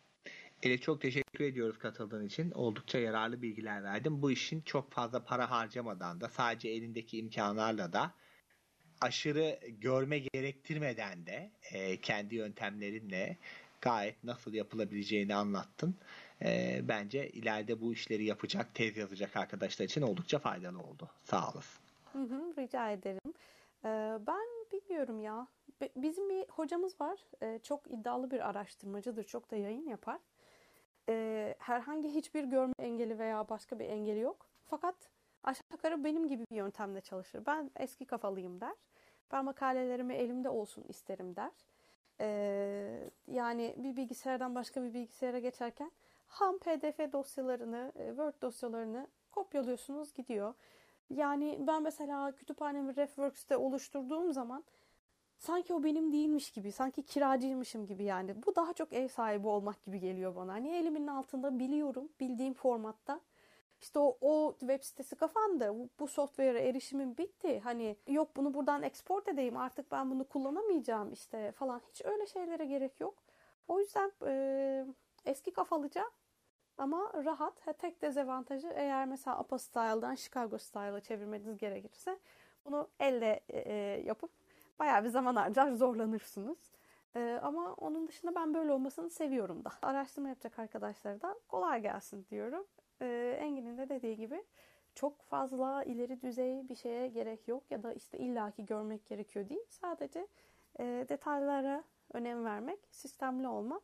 [0.62, 2.50] Elif çok teşekkür ediyoruz katıldığın için.
[2.50, 4.22] Oldukça yararlı bilgiler verdin.
[4.22, 8.14] Bu işin çok fazla para harcamadan da sadece elindeki imkanlarla da
[9.00, 13.36] aşırı görme gerektirmeden de e, kendi yöntemlerinle
[13.80, 15.96] gayet nasıl yapılabileceğini anlattın.
[16.42, 21.08] E, bence ileride bu işleri yapacak, tez yazacak arkadaşlar için oldukça faydalı oldu.
[21.24, 21.82] Sağ olasın.
[22.12, 23.34] Hı hı, rica ederim.
[23.84, 25.46] Ee, ben bilmiyorum ya.
[25.96, 27.18] Bizim bir hocamız var.
[27.42, 29.24] Ee, çok iddialı bir araştırmacıdır.
[29.24, 30.18] Çok da yayın yapar.
[31.08, 34.46] Ee, herhangi hiçbir görme engeli veya başka bir engeli yok.
[34.66, 34.94] Fakat
[35.42, 37.46] aşağı yukarı benim gibi bir yöntemle çalışır.
[37.46, 38.74] Ben eski kafalıyım der.
[39.32, 41.50] Ben makalelerimi elimde olsun isterim der.
[42.20, 45.92] Ee, yani bir bilgisayardan başka bir bilgisayara geçerken
[46.26, 50.54] ham PDF dosyalarını, e, Word dosyalarını kopyalıyorsunuz gidiyor.
[51.10, 54.64] Yani ben mesela kütüphanemi RefWorks'te oluşturduğum zaman
[55.40, 58.42] sanki o benim değilmiş gibi, sanki kiracıymışım gibi yani.
[58.46, 60.52] Bu daha çok ev sahibi olmak gibi geliyor bana.
[60.52, 63.20] Hani elimin altında biliyorum, bildiğim formatta.
[63.80, 65.74] İşte o, o web sitesi kapandı.
[65.74, 67.60] Bu, bu software'e erişimim bitti.
[67.60, 71.80] Hani yok bunu buradan export edeyim artık ben bunu kullanamayacağım işte falan.
[71.88, 73.14] Hiç öyle şeylere gerek yok.
[73.68, 74.86] O yüzden e,
[75.24, 76.10] eski kafalıca
[76.78, 77.66] ama rahat.
[77.66, 82.18] Ha, tek dezavantajı eğer mesela APA Style'dan Chicago Style'a çevirmeniz gerekirse
[82.64, 83.72] bunu elle e,
[84.06, 84.39] yapıp
[84.80, 86.58] bayağı bir zaman harcar zorlanırsınız.
[87.16, 89.70] E, ama onun dışında ben böyle olmasını seviyorum da.
[89.82, 92.66] Araştırma yapacak arkadaşlara da kolay gelsin diyorum.
[93.02, 94.44] E, Engin'in de dediği gibi
[94.94, 99.64] çok fazla ileri düzey bir şeye gerek yok ya da işte illaki görmek gerekiyor değil.
[99.68, 100.26] Sadece
[100.80, 103.82] e, detaylara önem vermek, sistemli olmak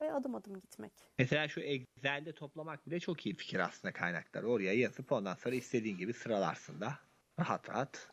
[0.00, 0.92] ve adım adım gitmek.
[1.18, 4.48] Mesela şu Excel'de toplamak bile çok iyi fikir aslında kaynakları.
[4.48, 6.98] Oraya yazıp ondan sonra istediğin gibi sıralarsın da
[7.38, 8.09] rahat rahat.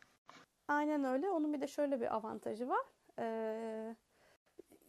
[0.68, 1.30] Aynen öyle.
[1.30, 2.86] Onun bir de şöyle bir avantajı var.
[3.20, 3.95] Ee,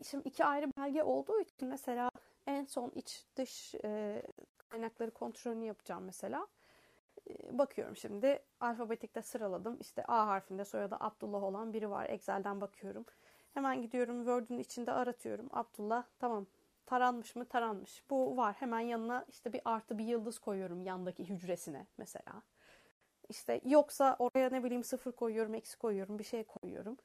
[0.05, 2.11] şimdi iki ayrı belge olduğu için mesela
[2.47, 4.23] en son iç dış e,
[4.71, 6.47] kaynakları kontrolünü yapacağım mesela.
[7.31, 9.77] Ee, bakıyorum şimdi alfabetikte sıraladım.
[9.81, 12.07] İşte A harfinde soyadı Abdullah olan biri var.
[12.11, 13.05] Excel'den bakıyorum.
[13.55, 15.49] Hemen gidiyorum Word'ün içinde aratıyorum.
[15.53, 16.47] Abdullah tamam
[16.87, 18.05] taranmış mı taranmış.
[18.11, 18.55] Bu var.
[18.59, 22.43] Hemen yanına işte bir artı bir yıldız koyuyorum yandaki hücresine mesela.
[23.29, 26.97] İşte yoksa oraya ne bileyim sıfır koyuyorum, eksi koyuyorum, bir şey koyuyorum.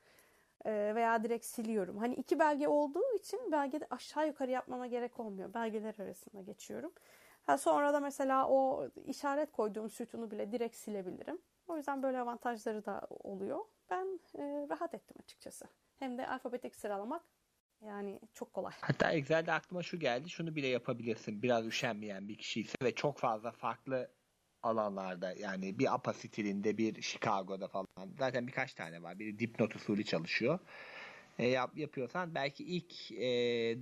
[0.65, 1.97] Ee, veya direkt siliyorum.
[1.97, 5.53] Hani iki belge olduğu için belgede aşağı yukarı yapmama gerek olmuyor.
[5.53, 6.93] Belgeler arasında geçiyorum.
[7.43, 11.41] Ha, sonra da mesela o işaret koyduğum sütunu bile direkt silebilirim.
[11.67, 13.59] O yüzden böyle avantajları da oluyor.
[13.89, 15.65] Ben e, rahat ettim açıkçası.
[15.99, 17.24] Hem de alfabetik sıralamak
[17.82, 18.74] yani çok kolay.
[18.82, 20.30] Hatta Excel'de aklıma şu geldi.
[20.30, 21.41] Şunu bile yapabilirsin.
[21.41, 24.11] Biraz üşenmeyen bir kişi ise ve çok fazla farklı
[24.64, 27.88] alanlarda yani bir APA stilinde bir Chicago'da falan
[28.20, 29.20] zaten birkaç tane var.
[29.20, 30.59] Biri dipnot usulü çalışıyor.
[31.39, 33.24] E, yap, yapıyorsan belki ilk e,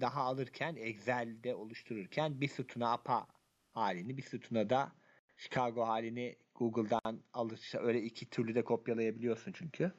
[0.02, 3.28] daha alırken Excel'de oluştururken bir sütuna APA
[3.74, 4.92] halini bir sütuna da
[5.38, 9.92] Chicago halini Google'dan alırsa öyle iki türlü de kopyalayabiliyorsun çünkü.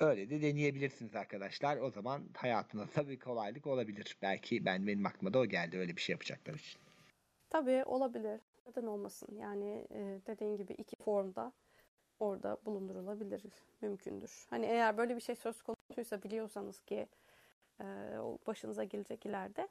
[0.00, 1.76] Öyle de deneyebilirsiniz arkadaşlar.
[1.76, 4.16] O zaman hayatınızda bir kolaylık olabilir.
[4.22, 6.80] Belki ben benim aklıma da o geldi öyle bir şey yapacaklar için.
[7.50, 8.40] Tabii olabilir.
[8.66, 9.28] Neden olmasın?
[9.36, 11.52] Yani e, dediğin gibi iki formda
[12.18, 13.42] orada bulundurulabilir.
[13.80, 14.46] Mümkündür.
[14.50, 17.08] Hani eğer böyle bir şey söz konusuysa biliyorsanız ki
[17.80, 17.84] e,
[18.46, 19.68] başınıza gelecek ileride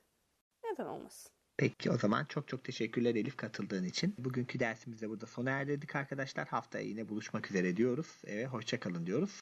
[0.63, 1.31] neden olmasın?
[1.57, 4.15] Peki o zaman çok çok teşekkürler Elif katıldığın için.
[4.17, 6.47] Bugünkü dersimiz de burada sona erdirdik arkadaşlar.
[6.47, 8.21] Haftaya yine buluşmak üzere diyoruz.
[8.25, 9.31] Evet hoşça kalın diyoruz.